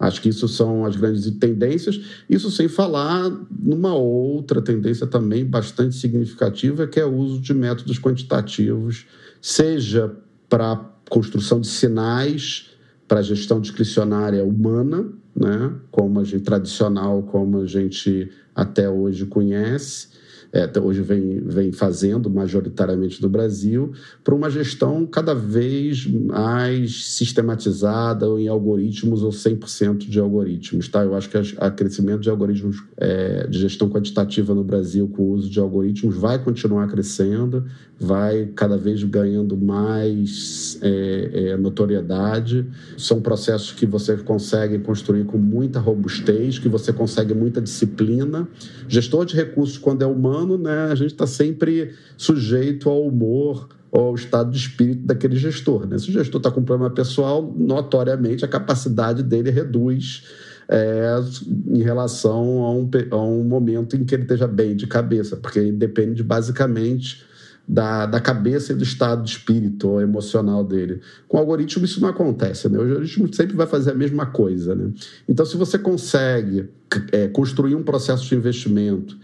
Acho 0.00 0.22
que 0.22 0.30
isso 0.30 0.48
são 0.48 0.86
as 0.86 0.96
grandes 0.96 1.30
tendências. 1.32 2.00
Isso 2.28 2.50
sem 2.50 2.68
falar 2.68 3.30
numa 3.50 3.94
outra 3.94 4.62
tendência 4.62 5.06
também 5.06 5.44
bastante 5.44 5.94
significativa, 5.94 6.86
que 6.86 6.98
é 6.98 7.04
o 7.04 7.14
uso 7.14 7.40
de 7.40 7.52
métodos 7.52 7.98
quantitativos, 7.98 9.06
seja 9.42 10.10
para 10.48 10.76
construção 11.08 11.60
de 11.60 11.66
sinais 11.66 12.70
para 13.10 13.22
gestão 13.22 13.60
discricionária 13.60 14.44
humana, 14.44 15.04
né, 15.34 15.72
como 15.90 16.20
a 16.20 16.24
gente 16.24 16.44
tradicional, 16.44 17.24
como 17.24 17.58
a 17.58 17.66
gente 17.66 18.30
até 18.54 18.88
hoje 18.88 19.26
conhece, 19.26 20.10
é, 20.52 20.70
hoje 20.80 21.02
vem, 21.02 21.40
vem 21.40 21.72
fazendo 21.72 22.28
majoritariamente 22.28 23.22
no 23.22 23.28
Brasil, 23.28 23.92
para 24.24 24.34
uma 24.34 24.50
gestão 24.50 25.06
cada 25.06 25.34
vez 25.34 26.06
mais 26.06 27.04
sistematizada 27.04 28.26
em 28.38 28.48
algoritmos 28.48 29.22
ou 29.22 29.30
100% 29.30 29.98
de 29.98 30.18
algoritmos. 30.18 30.88
Tá? 30.88 31.04
Eu 31.04 31.14
acho 31.14 31.28
que 31.28 31.38
o 31.38 31.70
crescimento 31.72 32.20
de 32.20 32.30
algoritmos 32.30 32.82
é, 32.96 33.46
de 33.46 33.58
gestão 33.58 33.88
quantitativa 33.88 34.54
no 34.54 34.64
Brasil 34.64 35.08
com 35.08 35.22
o 35.22 35.30
uso 35.32 35.48
de 35.48 35.60
algoritmos 35.60 36.16
vai 36.16 36.42
continuar 36.42 36.88
crescendo, 36.88 37.64
vai 38.02 38.46
cada 38.56 38.78
vez 38.78 39.04
ganhando 39.04 39.58
mais 39.58 40.78
é, 40.80 41.30
é, 41.50 41.56
notoriedade. 41.58 42.66
São 42.96 43.20
processos 43.20 43.72
que 43.72 43.84
você 43.84 44.16
consegue 44.16 44.78
construir 44.78 45.24
com 45.24 45.36
muita 45.36 45.78
robustez, 45.78 46.58
que 46.58 46.68
você 46.68 46.94
consegue 46.94 47.34
muita 47.34 47.60
disciplina. 47.60 48.48
Gestor 48.88 49.26
de 49.26 49.36
recursos, 49.36 49.76
quando 49.76 50.00
é 50.00 50.06
humano, 50.06 50.56
né, 50.56 50.88
a 50.90 50.94
gente 50.94 51.12
está 51.12 51.26
sempre 51.26 51.92
sujeito 52.16 52.88
ao 52.88 53.06
humor 53.06 53.68
ao 53.92 54.14
estado 54.14 54.50
de 54.52 54.56
espírito 54.56 55.04
daquele 55.04 55.36
gestor. 55.36 55.86
Né? 55.86 55.98
Se 55.98 56.08
o 56.08 56.12
gestor 56.12 56.38
está 56.38 56.50
com 56.50 56.62
problema 56.62 56.94
pessoal, 56.94 57.52
notoriamente 57.58 58.44
a 58.44 58.48
capacidade 58.48 59.22
dele 59.22 59.50
reduz. 59.50 60.24
É, 60.72 61.20
em 61.66 61.82
relação 61.82 62.62
a 62.62 62.70
um, 62.70 62.88
a 63.10 63.16
um 63.16 63.42
momento 63.42 63.96
em 63.96 64.04
que 64.04 64.14
ele 64.14 64.22
esteja 64.22 64.46
bem 64.46 64.76
de 64.76 64.86
cabeça, 64.86 65.36
porque 65.36 65.72
depende 65.72 66.22
basicamente 66.22 67.28
da, 67.66 68.06
da 68.06 68.20
cabeça 68.20 68.72
e 68.72 68.76
do 68.76 68.82
estado 68.82 69.22
de 69.22 69.30
espírito 69.30 70.00
emocional 70.00 70.64
dele. 70.64 71.00
Com 71.28 71.36
o 71.36 71.40
algoritmo 71.40 71.84
isso 71.84 72.00
não 72.00 72.08
acontece, 72.08 72.68
né? 72.68 72.78
O 72.78 72.82
algoritmo 72.82 73.32
sempre 73.32 73.56
vai 73.56 73.66
fazer 73.66 73.92
a 73.92 73.94
mesma 73.94 74.26
coisa, 74.26 74.74
né? 74.74 74.90
Então, 75.28 75.46
se 75.46 75.56
você 75.56 75.78
consegue 75.78 76.68
é, 77.12 77.28
construir 77.28 77.74
um 77.74 77.82
processo 77.82 78.26
de 78.26 78.34
investimento 78.34 79.16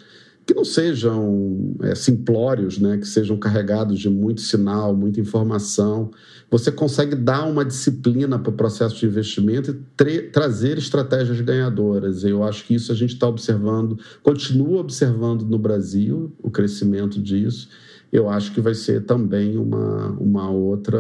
que 0.46 0.54
não 0.54 0.64
sejam 0.64 1.74
é, 1.82 1.96
simplórios, 1.96 2.78
né? 2.78 2.98
Que 2.98 3.08
sejam 3.08 3.36
carregados 3.36 3.98
de 3.98 4.08
muito 4.08 4.40
sinal, 4.40 4.94
muita 4.94 5.18
informação, 5.18 6.12
você 6.48 6.70
consegue 6.70 7.16
dar 7.16 7.44
uma 7.46 7.64
disciplina 7.64 8.38
para 8.38 8.50
o 8.50 8.56
processo 8.56 8.96
de 8.96 9.06
investimento 9.06 9.76
e 10.06 10.22
trazer 10.22 10.78
estratégias 10.78 11.40
ganhadoras. 11.40 12.22
Eu 12.22 12.44
acho 12.44 12.64
que 12.64 12.76
isso 12.76 12.92
a 12.92 12.94
gente 12.94 13.14
está 13.14 13.26
observando, 13.26 13.98
continua 14.22 14.78
observando 14.78 15.42
no 15.42 15.58
Brasil 15.58 16.32
o 16.40 16.48
crescimento 16.48 17.20
disso 17.20 17.68
eu 18.12 18.28
acho 18.30 18.52
que 18.52 18.60
vai 18.60 18.74
ser 18.74 19.04
também 19.04 19.56
uma, 19.56 20.08
uma 20.18 20.50
outra 20.50 20.98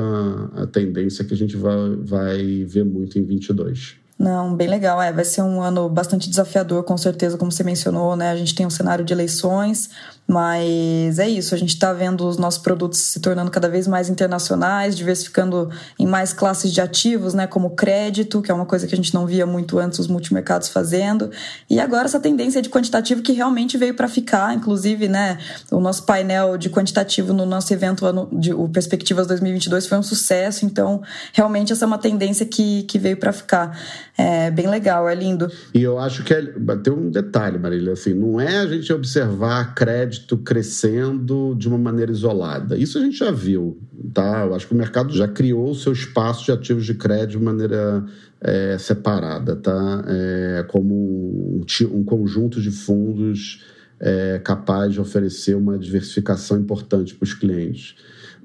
tendência 0.72 1.24
que 1.24 1.32
a 1.32 1.36
gente 1.36 1.56
vai, 1.56 1.96
vai 1.96 2.64
ver 2.64 2.84
muito 2.84 3.18
em 3.18 3.24
22. 3.24 3.96
Não, 4.18 4.54
bem 4.56 4.68
legal. 4.68 5.00
É, 5.00 5.12
vai 5.12 5.24
ser 5.24 5.42
um 5.42 5.60
ano 5.60 5.88
bastante 5.88 6.28
desafiador, 6.28 6.84
com 6.84 6.96
certeza, 6.96 7.36
como 7.36 7.52
você 7.52 7.62
mencionou, 7.62 8.16
né? 8.16 8.30
A 8.30 8.36
gente 8.36 8.54
tem 8.54 8.66
um 8.66 8.70
cenário 8.70 9.04
de 9.04 9.12
eleições, 9.12 9.90
mas 10.26 11.20
é 11.20 11.28
isso, 11.28 11.54
a 11.54 11.58
gente 11.58 11.68
está 11.70 11.92
vendo 11.92 12.26
os 12.26 12.36
nossos 12.36 12.60
produtos 12.60 12.98
se 12.98 13.20
tornando 13.20 13.50
cada 13.50 13.68
vez 13.68 13.86
mais 13.86 14.08
internacionais, 14.08 14.96
diversificando 14.96 15.70
em 15.98 16.06
mais 16.06 16.32
classes 16.32 16.72
de 16.72 16.80
ativos, 16.80 17.32
né, 17.32 17.46
como 17.46 17.70
crédito, 17.70 18.42
que 18.42 18.50
é 18.50 18.54
uma 18.54 18.66
coisa 18.66 18.88
que 18.88 18.94
a 18.94 18.96
gente 18.96 19.14
não 19.14 19.24
via 19.24 19.46
muito 19.46 19.78
antes 19.78 20.00
os 20.00 20.08
multimercados 20.08 20.68
fazendo. 20.68 21.30
E 21.70 21.78
agora 21.78 22.06
essa 22.06 22.18
tendência 22.18 22.60
de 22.60 22.68
quantitativo 22.68 23.22
que 23.22 23.32
realmente 23.32 23.78
veio 23.78 23.94
para 23.94 24.08
ficar, 24.08 24.52
inclusive, 24.52 25.08
né, 25.08 25.38
o 25.70 25.78
nosso 25.78 26.02
painel 26.02 26.58
de 26.58 26.70
quantitativo 26.70 27.32
no 27.32 27.46
nosso 27.46 27.72
evento 27.72 28.04
ano 28.04 28.28
de 28.32 28.52
o 28.52 28.68
Perspectivas 28.68 29.28
2022 29.28 29.86
foi 29.86 29.98
um 29.98 30.02
sucesso, 30.02 30.66
então 30.66 31.02
realmente 31.32 31.72
essa 31.72 31.84
é 31.84 31.86
uma 31.86 31.98
tendência 31.98 32.44
que, 32.44 32.82
que 32.82 32.98
veio 32.98 33.16
para 33.16 33.32
ficar. 33.32 33.78
É 34.18 34.50
bem 34.50 34.66
legal, 34.66 35.06
é 35.06 35.14
lindo. 35.14 35.46
E 35.74 35.82
eu 35.82 35.98
acho 35.98 36.24
que 36.24 36.32
é, 36.32 36.42
tem 36.82 36.92
um 36.92 37.10
detalhe, 37.10 37.58
Marília, 37.58 37.92
assim, 37.92 38.14
não 38.14 38.40
é 38.40 38.58
a 38.58 38.66
gente 38.66 38.90
observar 38.90 39.74
crédito 39.74 40.38
crescendo 40.38 41.54
de 41.54 41.68
uma 41.68 41.76
maneira 41.76 42.10
isolada. 42.10 42.78
Isso 42.78 42.96
a 42.96 43.02
gente 43.02 43.18
já 43.18 43.30
viu, 43.30 43.78
tá? 44.14 44.46
Eu 44.46 44.54
acho 44.54 44.66
que 44.66 44.72
o 44.72 44.76
mercado 44.76 45.12
já 45.12 45.28
criou 45.28 45.70
o 45.70 45.74
seu 45.74 45.92
espaço 45.92 46.46
de 46.46 46.52
ativos 46.52 46.86
de 46.86 46.94
crédito 46.94 47.38
de 47.38 47.44
maneira 47.44 48.06
é, 48.40 48.78
separada, 48.78 49.54
tá? 49.54 50.04
É, 50.08 50.64
como 50.66 50.94
um, 50.94 51.64
um 51.92 52.04
conjunto 52.04 52.58
de 52.60 52.70
fundos 52.70 53.64
é, 54.00 54.40
capaz 54.42 54.94
de 54.94 55.00
oferecer 55.00 55.54
uma 55.56 55.78
diversificação 55.78 56.58
importante 56.58 57.14
para 57.14 57.24
os 57.24 57.34
clientes. 57.34 57.96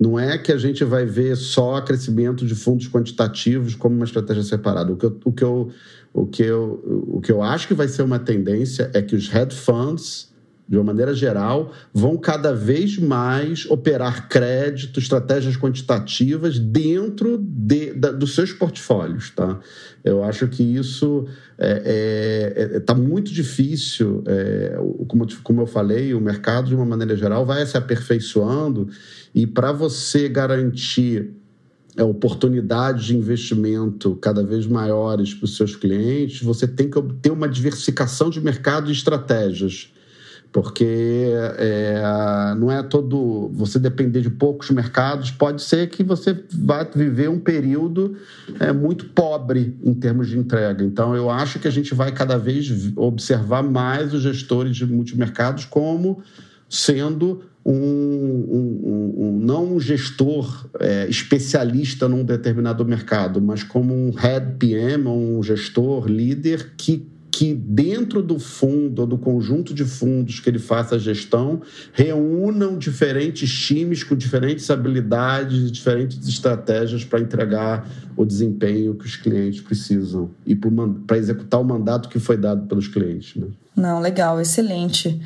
Não 0.02 0.20
é 0.20 0.36
que 0.36 0.52
a 0.52 0.58
gente 0.58 0.84
vai 0.84 1.06
ver 1.06 1.38
só 1.38 1.80
crescimento 1.80 2.44
de 2.44 2.56
fundos 2.56 2.88
quantitativos 2.88 3.76
como 3.76 3.96
uma 3.96 4.06
estratégia 4.06 4.42
separada. 4.42 4.92
O 4.92 4.98
que 4.98 5.06
eu, 5.06 5.20
o 5.24 5.32
que 5.32 5.44
eu, 5.44 5.72
o 6.12 6.26
que 6.26 6.42
eu, 6.42 7.06
o 7.08 7.22
que 7.22 7.32
eu 7.32 7.44
acho 7.44 7.68
que 7.68 7.76
vai 7.76 7.88
ser 7.88 8.02
uma 8.02 8.18
tendência 8.18 8.90
é 8.96 9.02
que 9.04 9.16
os 9.16 9.32
hedge 9.32 9.56
funds 9.56 10.31
de 10.68 10.78
uma 10.78 10.86
maneira 10.86 11.14
geral, 11.14 11.74
vão 11.94 12.16
cada 12.18 12.54
vez 12.54 12.98
mais 12.98 13.66
operar 13.66 14.30
crédito, 14.30 15.00
estratégias 15.00 15.58
quantitativas 15.58 16.58
dentro 16.58 17.38
de, 17.38 17.94
da, 17.94 18.12
dos 18.12 18.34
seus 18.34 18.54
portfólios. 18.54 19.32
Tá? 19.32 19.60
Eu 20.04 20.24
acho 20.24 20.48
que 20.48 20.64
isso 20.64 21.26
está 21.28 21.66
é, 21.68 22.54
é, 22.74 22.76
é 22.78 22.80
tá 22.80 22.96
muito 22.96 23.32
difícil. 23.34 24.24
É, 24.26 24.78
como, 25.08 25.28
como 25.44 25.62
eu 25.62 25.68
falei, 25.68 26.14
o 26.14 26.22
mercado, 26.22 26.70
de 26.70 26.76
uma 26.76 26.86
maneira 26.86 27.16
geral, 27.18 27.46
vai 27.46 27.66
se 27.66 27.78
aperfeiçoando 27.78 28.88
e 29.36 29.46
para 29.46 29.72
você 29.72 30.30
garantir 30.30 31.32
é, 31.98 32.04
oportunidades 32.04 33.06
de 33.06 33.18
investimento 33.18 34.16
cada 34.16 34.42
vez 34.42 34.66
maiores 34.66 35.34
para 35.34 35.44
os 35.44 35.58
seus 35.58 35.76
clientes, 35.76 36.42
você 36.42 36.66
tem 36.66 36.90
que 36.90 37.02
ter 37.22 37.32
uma 37.32 37.50
diversificação 37.50 38.30
de 38.30 38.40
mercado 38.40 38.90
e 38.90 38.94
estratégias 38.94 39.92
porque 40.52 41.30
é, 41.58 42.02
não 42.58 42.72
é 42.72 42.84
todo. 42.84 43.50
Você 43.54 43.80
depender 43.80 44.22
de 44.22 44.30
poucos 44.30 44.70
mercados, 44.70 45.32
pode 45.32 45.62
ser 45.62 45.90
que 45.90 46.04
você 46.04 46.38
vá 46.54 46.84
viver 46.84 47.30
um 47.30 47.40
período 47.40 48.18
é, 48.60 48.74
muito 48.74 49.06
pobre 49.06 49.78
em 49.84 49.94
termos 49.94 50.28
de 50.28 50.38
entrega. 50.38 50.84
Então, 50.84 51.16
eu 51.16 51.30
acho 51.30 51.60
que 51.60 51.68
a 51.68 51.72
gente 51.72 51.94
vai 51.96 52.12
cada 52.12 52.38
vez 52.38 52.92
observar 52.96 53.64
mais 53.64 54.14
os 54.14 54.22
gestores 54.22 54.76
de 54.76 54.86
multimercados 54.86 55.66
como 55.66 56.22
sendo 56.70 57.44
um, 57.66 57.74
um, 57.74 59.14
um, 59.18 59.40
não 59.40 59.76
um 59.76 59.80
gestor 59.80 60.68
é, 60.80 61.08
especialista 61.08 62.10
num 62.10 62.24
determinado 62.24 62.84
mercado, 62.86 63.42
mas 63.42 63.64
como 63.64 63.94
um 63.94 64.12
head 64.12 64.56
PM, 64.58 65.08
um 65.08 65.44
gestor 65.44 66.08
líder 66.08 66.72
que 66.76 67.08
que 67.32 67.54
dentro 67.54 68.22
do 68.22 68.38
fundo 68.38 69.06
do 69.06 69.18
conjunto 69.18 69.74
de 69.74 69.86
fundos 69.86 70.40
que 70.40 70.50
ele 70.50 70.60
faça 70.60 70.96
a 70.96 71.00
gestão 71.00 71.62
reúnam 71.94 72.78
diferentes 72.78 73.50
times 73.50 74.04
com 74.04 74.16
diferentes 74.16 74.70
habilidades, 74.70 75.72
diferentes 75.72 76.28
estratégias 76.28 77.06
para 77.06 77.22
entregar 77.22 77.90
o 78.18 78.26
desempenho 78.26 78.96
que 78.96 79.06
os 79.06 79.16
clientes 79.16 79.62
precisam 79.62 80.30
e 80.46 80.56
para 81.08 81.18
executar 81.18 81.62
o 81.62 81.64
mandato 81.64 82.10
que 82.10 82.20
foi 82.20 82.36
dado 82.36 82.68
pelos 82.68 82.88
clientes. 82.88 83.36
Né? 83.36 83.48
Não, 83.76 84.02
legal, 84.02 84.42
excelente. 84.42 85.22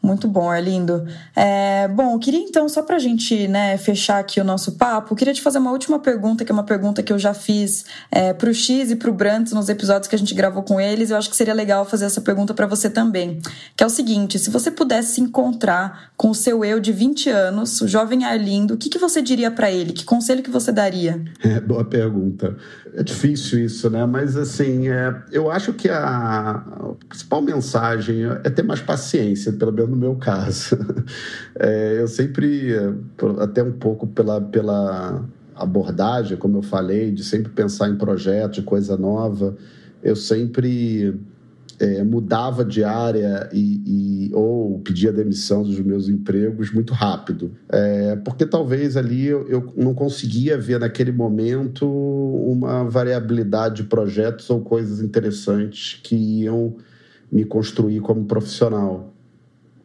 Muito 0.00 0.28
bom, 0.28 0.48
Arlindo. 0.48 1.04
É, 1.34 1.88
bom, 1.88 2.12
eu 2.12 2.18
queria 2.20 2.38
então, 2.38 2.68
só 2.68 2.82
para 2.82 2.96
a 2.96 2.98
gente 3.00 3.48
né, 3.48 3.76
fechar 3.76 4.20
aqui 4.20 4.40
o 4.40 4.44
nosso 4.44 4.72
papo, 4.72 5.16
queria 5.16 5.34
te 5.34 5.42
fazer 5.42 5.58
uma 5.58 5.72
última 5.72 5.98
pergunta, 5.98 6.44
que 6.44 6.52
é 6.52 6.54
uma 6.54 6.62
pergunta 6.62 7.02
que 7.02 7.12
eu 7.12 7.18
já 7.18 7.34
fiz 7.34 7.84
é, 8.10 8.32
para 8.32 8.48
o 8.48 8.54
X 8.54 8.92
e 8.92 8.96
para 8.96 9.10
o 9.10 9.12
Brandt 9.12 9.52
nos 9.52 9.68
episódios 9.68 10.06
que 10.06 10.14
a 10.14 10.18
gente 10.18 10.32
gravou 10.34 10.62
com 10.62 10.80
eles. 10.80 11.10
Eu 11.10 11.16
acho 11.16 11.28
que 11.28 11.36
seria 11.36 11.52
legal 11.52 11.84
fazer 11.84 12.04
essa 12.04 12.20
pergunta 12.20 12.54
para 12.54 12.66
você 12.66 12.88
também. 12.88 13.40
Que 13.76 13.82
é 13.82 13.86
o 13.86 13.90
seguinte: 13.90 14.38
se 14.38 14.50
você 14.50 14.70
pudesse 14.70 15.14
se 15.14 15.20
encontrar 15.20 16.12
com 16.16 16.30
o 16.30 16.34
seu 16.34 16.64
eu 16.64 16.78
de 16.78 16.92
20 16.92 17.28
anos, 17.30 17.80
o 17.80 17.88
jovem 17.88 18.24
Arlindo, 18.24 18.74
o 18.74 18.76
que, 18.76 18.88
que 18.88 18.98
você 18.98 19.20
diria 19.20 19.50
para 19.50 19.70
ele? 19.70 19.92
Que 19.92 20.04
conselho 20.04 20.44
que 20.44 20.50
você 20.50 20.70
daria? 20.70 21.20
É, 21.42 21.60
boa 21.60 21.84
pergunta. 21.84 22.56
É 22.94 23.02
difícil 23.02 23.58
isso, 23.64 23.90
né? 23.90 24.06
Mas 24.06 24.36
assim, 24.36 24.88
é, 24.88 25.14
eu 25.32 25.50
acho 25.50 25.72
que 25.72 25.88
a, 25.88 25.98
a 25.98 26.94
principal 27.08 27.42
mensagem 27.42 28.24
é 28.44 28.50
ter 28.50 28.62
mais 28.62 28.80
paciência, 28.80 29.52
pelo 29.52 29.72
menos 29.72 29.87
no 29.88 29.96
meu 29.96 30.16
caso. 30.16 30.76
É, 31.60 32.00
eu 32.00 32.06
sempre, 32.06 32.72
até 33.40 33.64
um 33.64 33.72
pouco 33.72 34.06
pela, 34.06 34.40
pela 34.40 35.24
abordagem, 35.56 36.36
como 36.36 36.58
eu 36.58 36.62
falei, 36.62 37.10
de 37.10 37.24
sempre 37.24 37.50
pensar 37.50 37.88
em 37.88 37.96
projetos, 37.96 38.58
de 38.58 38.62
coisa 38.62 38.96
nova, 38.96 39.56
eu 40.00 40.14
sempre 40.14 41.18
é, 41.80 42.02
mudava 42.02 42.64
de 42.64 42.82
área 42.82 43.48
e, 43.52 44.28
e, 44.30 44.34
ou 44.34 44.80
pedia 44.80 45.12
demissão 45.12 45.62
dos 45.62 45.78
meus 45.80 46.08
empregos 46.08 46.72
muito 46.72 46.92
rápido. 46.92 47.52
É, 47.68 48.16
porque 48.16 48.44
talvez 48.44 48.96
ali 48.96 49.26
eu, 49.26 49.48
eu, 49.48 49.72
não 49.76 49.94
conseguia 49.94 50.58
ver 50.58 50.80
naquele 50.80 51.12
momento 51.12 51.88
uma 51.88 52.84
variabilidade 52.84 53.82
de 53.82 53.88
projetos 53.88 54.48
ou 54.50 54.60
coisas 54.60 55.00
interessantes 55.00 56.00
que 56.02 56.16
iam 56.16 56.76
me 57.30 57.44
construir 57.44 58.00
como 58.00 58.24
profissional. 58.24 59.14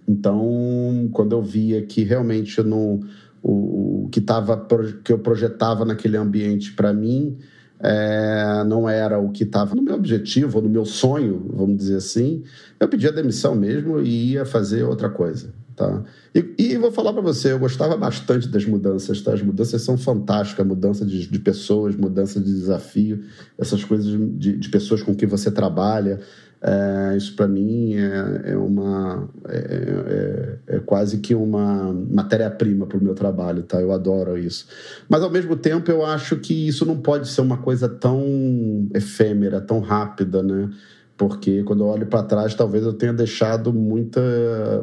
Então, 0.08 1.10
quando 1.12 1.34
eu 1.34 1.42
via 1.42 1.82
que 1.82 2.04
realmente 2.04 2.60
o, 2.62 3.00
o 3.42 4.10
que, 4.12 4.22
tava, 4.22 4.68
que 5.04 5.12
eu 5.12 5.20
projetava 5.20 5.86
naquele 5.86 6.18
ambiente 6.18 6.74
para 6.74 6.94
mim 6.94 7.38
é, 7.80 8.64
não 8.66 8.88
era 8.88 9.20
o 9.20 9.30
que 9.30 9.44
estava 9.44 9.76
no 9.76 9.82
meu 9.82 9.96
objetivo, 9.96 10.58
ou 10.58 10.64
no 10.64 10.70
meu 10.70 10.86
sonho, 10.86 11.52
vamos 11.54 11.78
dizer 11.78 11.98
assim, 11.98 12.44
eu 12.80 12.88
pedia 12.88 13.12
demissão 13.12 13.54
mesmo 13.54 14.00
e 14.00 14.32
ia 14.32 14.46
fazer 14.46 14.84
outra 14.84 15.10
coisa. 15.10 15.54
Tá? 15.76 16.04
E, 16.36 16.54
e 16.58 16.78
vou 16.78 16.92
falar 16.92 17.12
para 17.12 17.22
você, 17.22 17.52
eu 17.52 17.60
gostava 17.60 17.98
bastante 17.98 18.48
das 18.48 18.64
mudanças, 18.64 19.22
tá? 19.22 19.34
As 19.34 19.42
mudanças 19.42 19.82
são 19.82 19.98
fantásticas, 19.98 20.66
mudança 20.66 21.04
de, 21.04 21.28
de 21.28 21.40
pessoas, 21.40 21.96
mudança 21.96 22.40
de 22.40 22.54
desafio, 22.54 23.24
essas 23.58 23.84
coisas 23.84 24.06
de, 24.38 24.56
de 24.56 24.70
pessoas 24.70 25.02
com 25.02 25.16
quem 25.16 25.28
você 25.28 25.50
trabalha. 25.50 26.20
É, 26.66 27.18
isso 27.18 27.36
para 27.36 27.46
mim 27.46 27.96
é, 27.96 28.52
é 28.52 28.58
uma 28.58 29.28
é, 29.50 30.60
é, 30.70 30.76
é, 30.78 30.80
quase 30.80 31.18
que 31.18 31.36
uma 31.36 31.92
matéria-prima 31.94 32.88
para 32.88 32.98
o 32.98 33.04
meu 33.04 33.14
trabalho, 33.14 33.64
tá? 33.64 33.82
Eu 33.82 33.92
adoro 33.92 34.38
isso. 34.38 34.66
Mas 35.10 35.22
ao 35.22 35.30
mesmo 35.30 35.58
tempo 35.58 35.92
eu 35.92 36.06
acho 36.06 36.38
que 36.38 36.68
isso 36.68 36.86
não 36.86 36.96
pode 36.96 37.28
ser 37.28 37.42
uma 37.42 37.58
coisa 37.58 37.90
tão 37.90 38.88
efêmera, 38.94 39.60
tão 39.60 39.82
rápida, 39.82 40.42
né? 40.42 40.70
Porque 41.16 41.64
quando 41.64 41.84
eu 41.84 41.88
olho 41.88 42.08
para 42.08 42.24
trás, 42.24 42.56
talvez 42.56 42.84
eu 42.84 42.94
tenha 42.94 43.14
deixado 43.14 43.72
muita, 43.72 44.22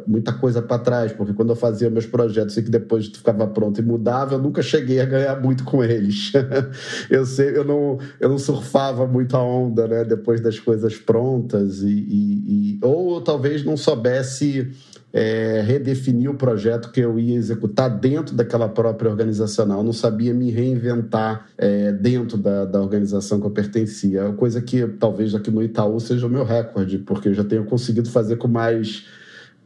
muita 0.06 0.32
coisa 0.32 0.62
para 0.62 0.78
trás, 0.78 1.12
porque 1.12 1.32
quando 1.32 1.50
eu 1.50 1.56
fazia 1.56 1.90
meus 1.90 2.06
projetos 2.06 2.56
e 2.56 2.62
que 2.62 2.70
depois 2.70 3.06
ficava 3.06 3.46
pronto 3.46 3.80
e 3.80 3.84
mudava, 3.84 4.34
eu 4.34 4.38
nunca 4.38 4.62
cheguei 4.62 5.00
a 5.00 5.04
ganhar 5.04 5.40
muito 5.40 5.64
com 5.64 5.82
eles. 5.82 6.32
eu 7.10 7.26
sei, 7.26 7.56
eu 7.56 7.64
não, 7.64 7.98
eu 8.20 8.28
não 8.28 8.38
surfava 8.38 9.06
muito 9.06 9.36
a 9.36 9.42
onda, 9.42 9.88
né, 9.88 10.04
depois 10.04 10.40
das 10.40 10.58
coisas 10.58 10.96
prontas 10.96 11.82
e, 11.82 11.88
e, 11.88 12.76
e 12.76 12.78
ou 12.82 13.16
eu 13.16 13.20
talvez 13.20 13.64
não 13.64 13.76
soubesse 13.76 14.70
é, 15.12 15.62
redefinir 15.66 16.30
o 16.30 16.34
projeto 16.34 16.90
que 16.90 17.00
eu 17.00 17.18
ia 17.18 17.36
executar 17.36 17.90
dentro 17.90 18.34
daquela 18.34 18.68
própria 18.68 19.10
organizacional. 19.10 19.78
Eu 19.78 19.84
não 19.84 19.92
sabia 19.92 20.32
me 20.32 20.50
reinventar 20.50 21.46
é, 21.58 21.92
dentro 21.92 22.38
da, 22.38 22.64
da 22.64 22.80
organização 22.80 23.40
que 23.40 23.46
eu 23.46 23.50
pertencia. 23.50 24.32
Coisa 24.32 24.60
que 24.60 24.86
talvez 24.86 25.34
aqui 25.34 25.50
no 25.50 25.62
Itaú 25.62 25.98
seja 25.98 26.26
o 26.26 26.30
meu 26.30 26.44
recorde, 26.44 26.98
porque 26.98 27.28
eu 27.28 27.34
já 27.34 27.44
tenho 27.44 27.64
conseguido 27.64 28.10
fazer 28.10 28.36
com 28.36 28.48
mais 28.48 29.06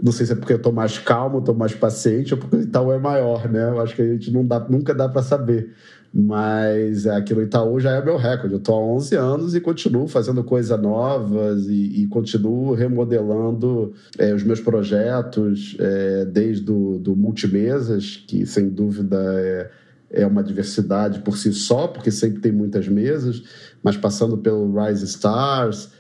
não 0.03 0.11
sei 0.11 0.27
se 0.27 0.33
é 0.33 0.35
porque 0.35 0.53
eu 0.53 0.57
estou 0.57 0.73
mais 0.73 0.99
calmo, 0.99 1.39
estou 1.39 1.55
mais 1.55 1.73
paciente, 1.73 2.35
ou 2.35 2.41
porque 2.41 2.57
o 2.57 2.63
Itaú 2.63 2.93
é 2.93 2.99
maior, 2.99 3.49
né? 3.49 3.69
Eu 3.69 3.81
acho 3.81 3.95
que 3.95 4.03
a 4.03 4.07
gente 4.07 4.31
não 4.33 4.45
dá, 4.45 4.59
nunca 4.69 4.93
dá 4.93 5.09
para 5.09 5.23
saber. 5.23 5.73
Mas 6.17 7.09
aqui 7.09 7.35
no 7.35 7.43
Itaú 7.43 7.81
já 7.81 7.91
é 7.91 8.05
meu 8.05 8.17
recorde. 8.17 8.55
Eu 8.55 8.59
estou 8.59 8.77
há 8.77 8.79
11 8.79 9.17
anos 9.17 9.55
e 9.57 9.61
continuo 9.61 10.07
fazendo 10.07 10.45
coisas 10.45 10.81
novas 10.81 11.67
e, 11.67 12.03
e 12.03 12.07
continuo 12.07 12.73
remodelando 12.73 13.93
é, 14.17 14.33
os 14.33 14.45
meus 14.45 14.61
projetos, 14.61 15.77
é, 15.81 16.25
desde 16.25 16.71
o 16.71 17.01
do 17.01 17.17
multimesas, 17.17 18.23
que 18.29 18.47
sem 18.47 18.69
dúvida 18.69 19.17
é, 19.21 19.71
é 20.09 20.25
uma 20.25 20.45
diversidade 20.45 21.19
por 21.19 21.37
si 21.37 21.53
só, 21.53 21.89
porque 21.89 22.13
sempre 22.13 22.41
tem 22.41 22.53
muitas 22.53 22.87
mesas, 22.87 23.43
mas 23.83 23.97
passando 23.97 24.39
pelo 24.39 24.73
Rise 24.73 25.07
Stars, 25.07 25.91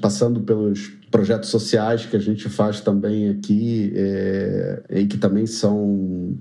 passando 0.00 0.40
pelos 0.40 0.92
projetos 1.14 1.48
sociais 1.48 2.04
que 2.04 2.16
a 2.16 2.18
gente 2.18 2.48
faz 2.48 2.80
também 2.80 3.28
aqui 3.28 3.92
é, 3.94 4.82
e 4.90 5.06
que 5.06 5.16
também 5.16 5.46
são, 5.46 6.36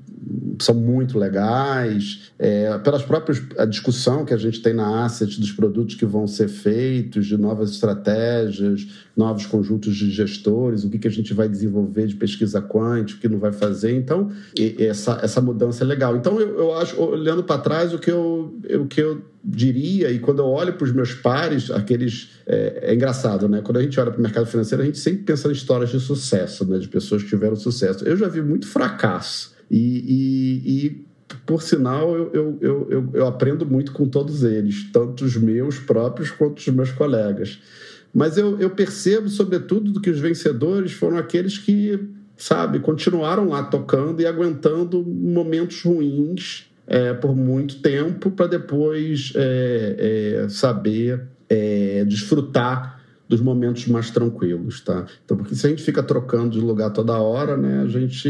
são 0.59 0.73
muito 0.73 1.19
legais, 1.19 2.31
é, 2.39 2.75
pelas 2.79 3.03
próprias 3.03 3.39
a 3.59 3.65
discussão 3.65 4.25
que 4.25 4.33
a 4.33 4.38
gente 4.38 4.63
tem 4.63 4.73
na 4.73 5.05
Asset 5.05 5.39
dos 5.39 5.51
produtos 5.51 5.93
que 5.93 6.07
vão 6.07 6.25
ser 6.25 6.47
feitos, 6.47 7.27
de 7.27 7.38
novas 7.38 7.69
estratégias, 7.69 8.88
novos 9.15 9.45
conjuntos 9.45 9.95
de 9.95 10.10
gestores, 10.10 10.84
o 10.84 10.89
que, 10.89 10.97
que 10.97 11.08
a 11.08 11.12
gente 11.12 11.34
vai 11.34 11.47
desenvolver 11.47 12.08
de 12.08 12.15
pesquisa 12.15 12.62
quântica, 12.62 13.19
o 13.19 13.21
que 13.21 13.30
não 13.30 13.39
vai 13.39 13.52
fazer. 13.52 13.95
Então, 13.95 14.32
essa, 14.80 15.19
essa 15.21 15.39
mudança 15.39 15.84
é 15.84 15.88
legal. 15.88 16.15
Então, 16.15 16.39
eu, 16.39 16.58
eu 16.58 16.73
acho, 16.73 16.99
olhando 16.99 17.43
para 17.43 17.62
trás, 17.62 17.93
o 17.93 17.99
que 17.99 18.10
eu, 18.10 18.56
o 18.80 18.88
que 18.88 19.02
eu 19.02 19.21
diria, 19.43 20.10
e 20.10 20.19
quando 20.19 20.39
eu 20.39 20.45
olho 20.45 20.73
para 20.73 20.86
os 20.86 20.91
meus 20.91 21.13
pares, 21.13 21.69
aqueles. 21.69 22.32
É, 22.45 22.89
é, 22.89 22.93
engraçado, 22.93 23.47
né? 23.47 23.62
Quando 23.62 23.78
a 23.78 23.82
gente 23.82 23.99
olha 23.99 24.10
para 24.10 24.19
o 24.19 24.23
mercado 24.23 24.45
financeiro, 24.47 24.82
a 24.82 24.86
gente 24.86 24.97
sempre 24.97 25.23
pensa 25.23 25.47
em 25.47 25.52
histórias 25.52 25.91
de 25.91 25.99
sucesso, 25.99 26.65
né? 26.65 26.80
De 26.80 26.88
pessoas 26.88 27.21
que 27.21 27.30
tiveram 27.30 27.56
sucesso. 27.56 28.04
Eu 28.06 28.17
já 28.17 28.28
vi 28.28 28.41
muito 28.41 28.67
fracasso. 28.67 29.54
E, 29.69 30.62
e, 30.65 30.86
e 30.86 31.06
por 31.45 31.62
sinal, 31.62 32.15
eu, 32.15 32.32
eu, 32.62 32.88
eu, 32.89 33.10
eu, 33.13 33.28
aprendo 33.28 33.65
muito 33.65 33.91
com 33.91 34.08
todos 34.08 34.43
eles, 34.43 34.89
tanto 34.91 35.26
os 35.26 35.36
meus 35.36 35.80
próprios 35.80 36.32
quanto 36.32 36.60
os 36.60 36.67
meus 36.67 36.91
colegas. 36.91 37.60
Mas 38.13 38.38
eu, 38.38 38.60
eu 38.60 38.69
percebo, 38.69 39.28
sobretudo, 39.28 39.99
que 39.99 40.10
os 40.10 40.19
vencedores 40.19 40.91
foram 40.91 41.17
aqueles 41.17 41.58
que, 41.58 41.99
sabe, 42.38 42.80
continuaram 42.80 43.49
lá 43.49 43.63
tocando 43.63 44.21
e 44.21 44.26
aguentando 44.26 45.04
momentos 45.04 45.82
ruins 45.82 46.67
é, 46.86 47.13
por 47.13 47.36
muito 47.36 47.80
tempo 47.82 48.30
para 48.30 48.47
depois 48.47 49.34
é, 49.36 50.43
é, 50.43 50.49
saber 50.49 51.23
é, 51.49 52.06
desfrutar 52.06 53.02
dos 53.28 53.41
momentos 53.41 53.88
mais 53.88 54.12
tranquilos, 54.12 54.82
tá? 54.82 55.06
Então, 55.26 55.38
porque 55.38 55.56
se 55.56 55.65
a 55.65 55.69
gente 55.69 55.82
fica 55.82 56.04
trocando 56.04 56.52
de 56.52 56.60
lugar 56.60 56.91
toda 56.91 57.17
hora, 57.17 57.58
né, 57.58 57.82
a 57.82 57.88
gente, 57.88 58.30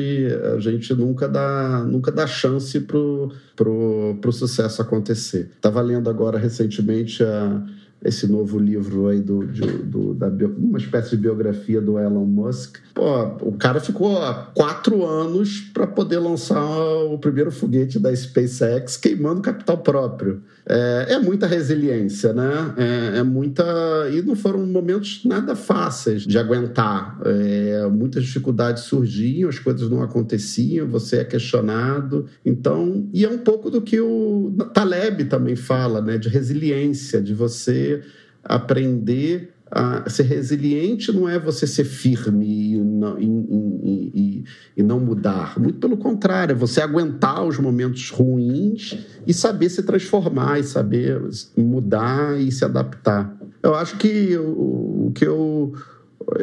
a 0.56 0.60
gente 0.60 0.93
nunca 0.93 1.28
dá, 1.28 1.84
nunca 1.84 2.10
dá 2.10 2.26
chance 2.26 2.80
pro, 2.80 3.32
pro, 3.56 4.17
pro 4.22 4.32
sucesso 4.32 4.82
acontecer. 4.82 5.50
Estava 5.56 5.82
lendo 5.82 6.10
agora 6.10 6.38
recentemente 6.38 7.22
a 7.24 7.65
esse 8.04 8.28
novo 8.28 8.60
livro 8.60 9.08
aí 9.08 9.22
do, 9.22 9.48
de, 9.48 9.62
do 9.62 10.13
da 10.13 10.28
uma 10.28 10.78
espécie 10.78 11.12
de 11.12 11.18
biografia 11.18 11.80
do 11.80 11.98
Elon 11.98 12.26
Musk. 12.26 12.78
Pô, 12.94 13.24
o 13.42 13.54
cara 13.54 13.80
ficou 13.80 14.18
há 14.22 14.52
quatro 14.54 15.06
anos 15.06 15.62
para 15.74 15.88
poder 15.88 16.20
lançar 16.20 16.62
o 16.62 17.18
primeiro 17.18 17.52
foguete 17.52 18.00
da 18.00 18.13
SpaceX 18.13 18.98
queimando 18.98 19.42
capital 19.42 19.78
próprio. 19.78 20.42
É, 20.65 21.13
é 21.13 21.19
muita 21.19 21.45
resiliência, 21.45 22.32
né? 22.32 22.73
É, 22.78 23.17
é, 23.19 23.23
muita 23.23 23.63
e 24.12 24.21
não 24.21 24.36
foram 24.36 24.65
momentos 24.65 25.21
nada 25.26 25.56
fáceis 25.56 26.23
de 26.23 26.38
aguentar. 26.38 27.19
É, 27.26 27.88
muitas 27.88 28.23
dificuldades 28.23 28.84
surgiam, 28.84 29.49
as 29.49 29.60
coisas 29.60 29.89
não 29.89 30.02
aconteciam, 30.02 30.88
você 30.88 31.17
é 31.17 31.23
questionado. 31.26 32.28
Então, 32.45 33.10
e 33.13 33.26
é 33.26 33.30
um 33.30 33.39
pouco 33.39 33.69
do 33.69 33.82
que 33.82 33.99
o 33.99 34.54
Taleb 34.73 35.26
também 35.26 35.56
fala, 35.56 36.02
né? 36.02 36.17
De 36.17 36.30
resiliência, 36.30 37.21
de 37.21 37.34
você 37.34 38.02
aprender 38.43 39.53
a 39.76 40.08
ser 40.08 40.24
resiliente 40.24 41.12
não 41.12 41.28
é 41.28 41.40
você 41.40 41.66
ser 41.66 41.84
firme 41.84 42.76
e 42.76 42.78
não, 42.78 43.20
e, 43.20 43.26
e, 43.26 44.44
e 44.78 44.84
não, 44.84 45.00
mudar. 45.00 45.60
Muito 45.60 45.80
pelo 45.80 45.98
contrário, 45.98 46.54
é 46.54 46.56
você 46.56 46.80
aguentar 46.80 47.44
os 47.44 47.58
momentos 47.58 48.12
ruins 48.12 48.96
e 49.26 49.34
saber 49.34 49.70
se 49.70 49.82
transformar, 49.82 50.60
e 50.60 50.64
saber 50.64 51.20
mudar 51.58 52.40
e 52.40 52.52
se 52.52 52.64
adaptar. 52.64 53.36
Eu 53.64 53.74
acho 53.74 53.98
que 53.98 54.38
o, 54.38 55.08
o 55.08 55.12
que 55.16 55.26
eu 55.26 55.74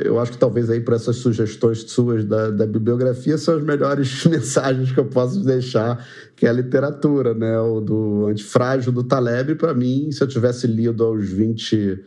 eu 0.02 0.18
acho 0.18 0.32
que 0.32 0.38
talvez 0.38 0.68
aí 0.68 0.80
por 0.80 0.92
essas 0.92 1.16
sugestões 1.16 1.90
suas 1.90 2.24
da, 2.24 2.50
da, 2.50 2.66
bibliografia 2.66 3.38
são 3.38 3.56
as 3.56 3.62
melhores 3.62 4.24
mensagens 4.26 4.92
que 4.92 4.98
eu 4.98 5.06
posso 5.06 5.42
deixar, 5.42 6.04
que 6.36 6.46
é 6.46 6.50
a 6.50 6.52
literatura, 6.52 7.32
né? 7.32 7.58
O 7.60 7.80
do 7.80 8.26
Antifrágil 8.26 8.92
do 8.92 9.04
Taleb, 9.04 9.54
para 9.54 9.72
mim, 9.72 10.10
se 10.10 10.22
eu 10.22 10.28
tivesse 10.28 10.66
lido 10.66 11.02
aos 11.02 11.26
20, 11.26 11.98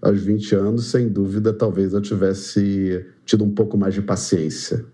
aos 0.00 0.20
20 0.20 0.54
anos, 0.54 0.86
sem 0.86 1.08
dúvida, 1.08 1.52
talvez 1.52 1.92
eu 1.92 2.00
tivesse 2.00 3.04
tido 3.24 3.44
um 3.44 3.50
pouco 3.50 3.76
mais 3.76 3.94
de 3.94 4.02
paciência. 4.02 4.84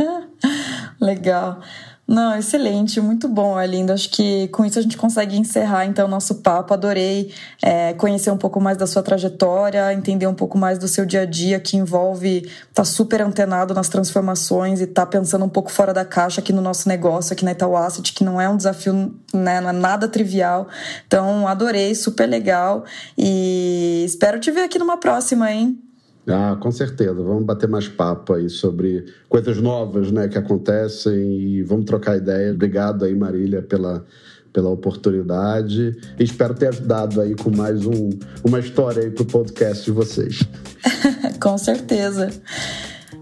Legal. 1.00 1.60
Não, 2.08 2.38
excelente, 2.38 3.00
muito 3.00 3.26
bom, 3.26 3.58
Arlindo. 3.58 3.92
Acho 3.92 4.08
que 4.10 4.46
com 4.48 4.64
isso 4.64 4.78
a 4.78 4.82
gente 4.82 4.96
consegue 4.96 5.36
encerrar 5.36 5.86
então 5.86 6.06
o 6.06 6.08
nosso 6.08 6.36
papo. 6.36 6.72
Adorei 6.72 7.32
é, 7.60 7.94
conhecer 7.94 8.30
um 8.30 8.36
pouco 8.36 8.60
mais 8.60 8.76
da 8.76 8.86
sua 8.86 9.02
trajetória, 9.02 9.92
entender 9.92 10.28
um 10.28 10.34
pouco 10.34 10.56
mais 10.56 10.78
do 10.78 10.86
seu 10.86 11.04
dia 11.04 11.22
a 11.22 11.24
dia, 11.24 11.58
que 11.58 11.76
envolve 11.76 12.42
estar 12.42 12.70
tá 12.72 12.84
super 12.84 13.20
antenado 13.20 13.74
nas 13.74 13.88
transformações 13.88 14.80
e 14.80 14.84
estar 14.84 15.04
tá 15.04 15.10
pensando 15.10 15.44
um 15.44 15.48
pouco 15.48 15.72
fora 15.72 15.92
da 15.92 16.04
caixa 16.04 16.40
aqui 16.40 16.52
no 16.52 16.62
nosso 16.62 16.88
negócio, 16.88 17.32
aqui 17.32 17.44
na 17.44 17.50
Itaú 17.50 17.76
Asset, 17.76 18.12
que 18.12 18.22
não 18.22 18.40
é 18.40 18.48
um 18.48 18.56
desafio, 18.56 19.12
né, 19.34 19.60
não 19.60 19.70
é 19.70 19.72
nada 19.72 20.06
trivial. 20.06 20.68
Então, 21.08 21.48
adorei, 21.48 21.92
super 21.96 22.28
legal 22.28 22.84
e 23.18 24.04
espero 24.06 24.38
te 24.38 24.52
ver 24.52 24.62
aqui 24.62 24.78
numa 24.78 24.96
próxima, 24.96 25.50
hein? 25.50 25.85
Ah, 26.28 26.56
com 26.60 26.72
certeza. 26.72 27.14
Vamos 27.14 27.44
bater 27.44 27.68
mais 27.68 27.88
papo 27.88 28.34
aí 28.34 28.48
sobre 28.48 29.04
coisas 29.28 29.58
novas 29.58 30.10
né, 30.10 30.26
que 30.28 30.36
acontecem 30.36 31.14
e 31.14 31.62
vamos 31.62 31.84
trocar 31.84 32.16
ideias. 32.16 32.54
Obrigado 32.54 33.04
aí, 33.04 33.14
Marília, 33.14 33.62
pela, 33.62 34.04
pela 34.52 34.70
oportunidade. 34.70 35.96
E 36.18 36.24
espero 36.24 36.54
ter 36.54 36.68
ajudado 36.68 37.20
aí 37.20 37.34
com 37.34 37.54
mais 37.54 37.86
um, 37.86 38.10
uma 38.44 38.58
história 38.58 39.04
aí 39.04 39.10
para 39.10 39.22
o 39.22 39.26
podcast 39.26 39.84
de 39.84 39.92
vocês. 39.92 40.42
com 41.40 41.56
certeza. 41.56 42.30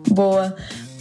Boa. 0.09 0.55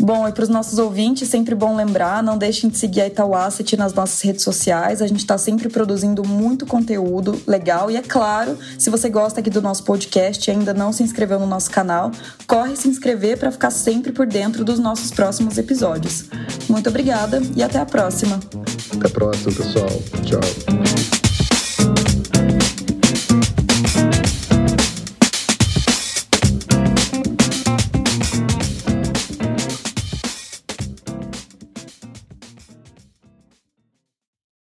Bom, 0.04 0.28
e 0.28 0.34
para 0.34 0.44
os 0.44 0.50
nossos 0.50 0.80
ouvintes, 0.80 1.30
sempre 1.30 1.56
bom 1.56 1.78
lembrar, 1.78 2.22
não 2.22 2.38
deixem 2.38 2.70
de 2.70 2.78
seguir 2.78 3.00
a 3.00 3.08
Itaú 3.08 3.34
Asset 3.34 3.78
nas 3.78 3.94
nossas 3.94 4.20
redes 4.22 4.44
sociais. 4.44 5.02
A 5.02 5.08
gente 5.08 5.20
está 5.20 5.38
sempre 5.38 5.70
produzindo 5.70 6.28
muito 6.28 6.66
conteúdo 6.66 7.42
legal. 7.48 7.90
E 7.90 7.96
é 7.96 8.02
claro, 8.02 8.58
se 8.78 8.90
você 8.90 9.10
gosta 9.10 9.40
aqui 9.40 9.50
do 9.50 9.62
nosso 9.62 9.86
podcast 9.86 10.46
e 10.46 10.52
ainda 10.52 10.74
não 10.74 10.92
se 10.92 11.04
inscreveu 11.04 11.40
no 11.40 11.48
nosso 11.48 11.72
canal, 11.72 12.12
corre 12.46 12.76
se 12.76 12.90
inscrever 12.90 13.40
para 13.40 13.50
ficar 13.50 13.72
sempre 13.72 14.12
por 14.12 14.28
dentro 14.28 14.66
dos 14.66 14.78
nossos 14.78 15.10
próximos 15.10 15.58
episódios. 15.58 16.26
Muito 16.68 16.90
obrigada 16.90 17.42
e 17.56 17.64
até 17.64 17.80
a 17.80 17.86
próxima. 17.86 18.42
Até 18.94 19.08
a 19.08 19.10
próxima, 19.10 19.54
pessoal. 19.54 19.88
Tchau. 20.26 21.23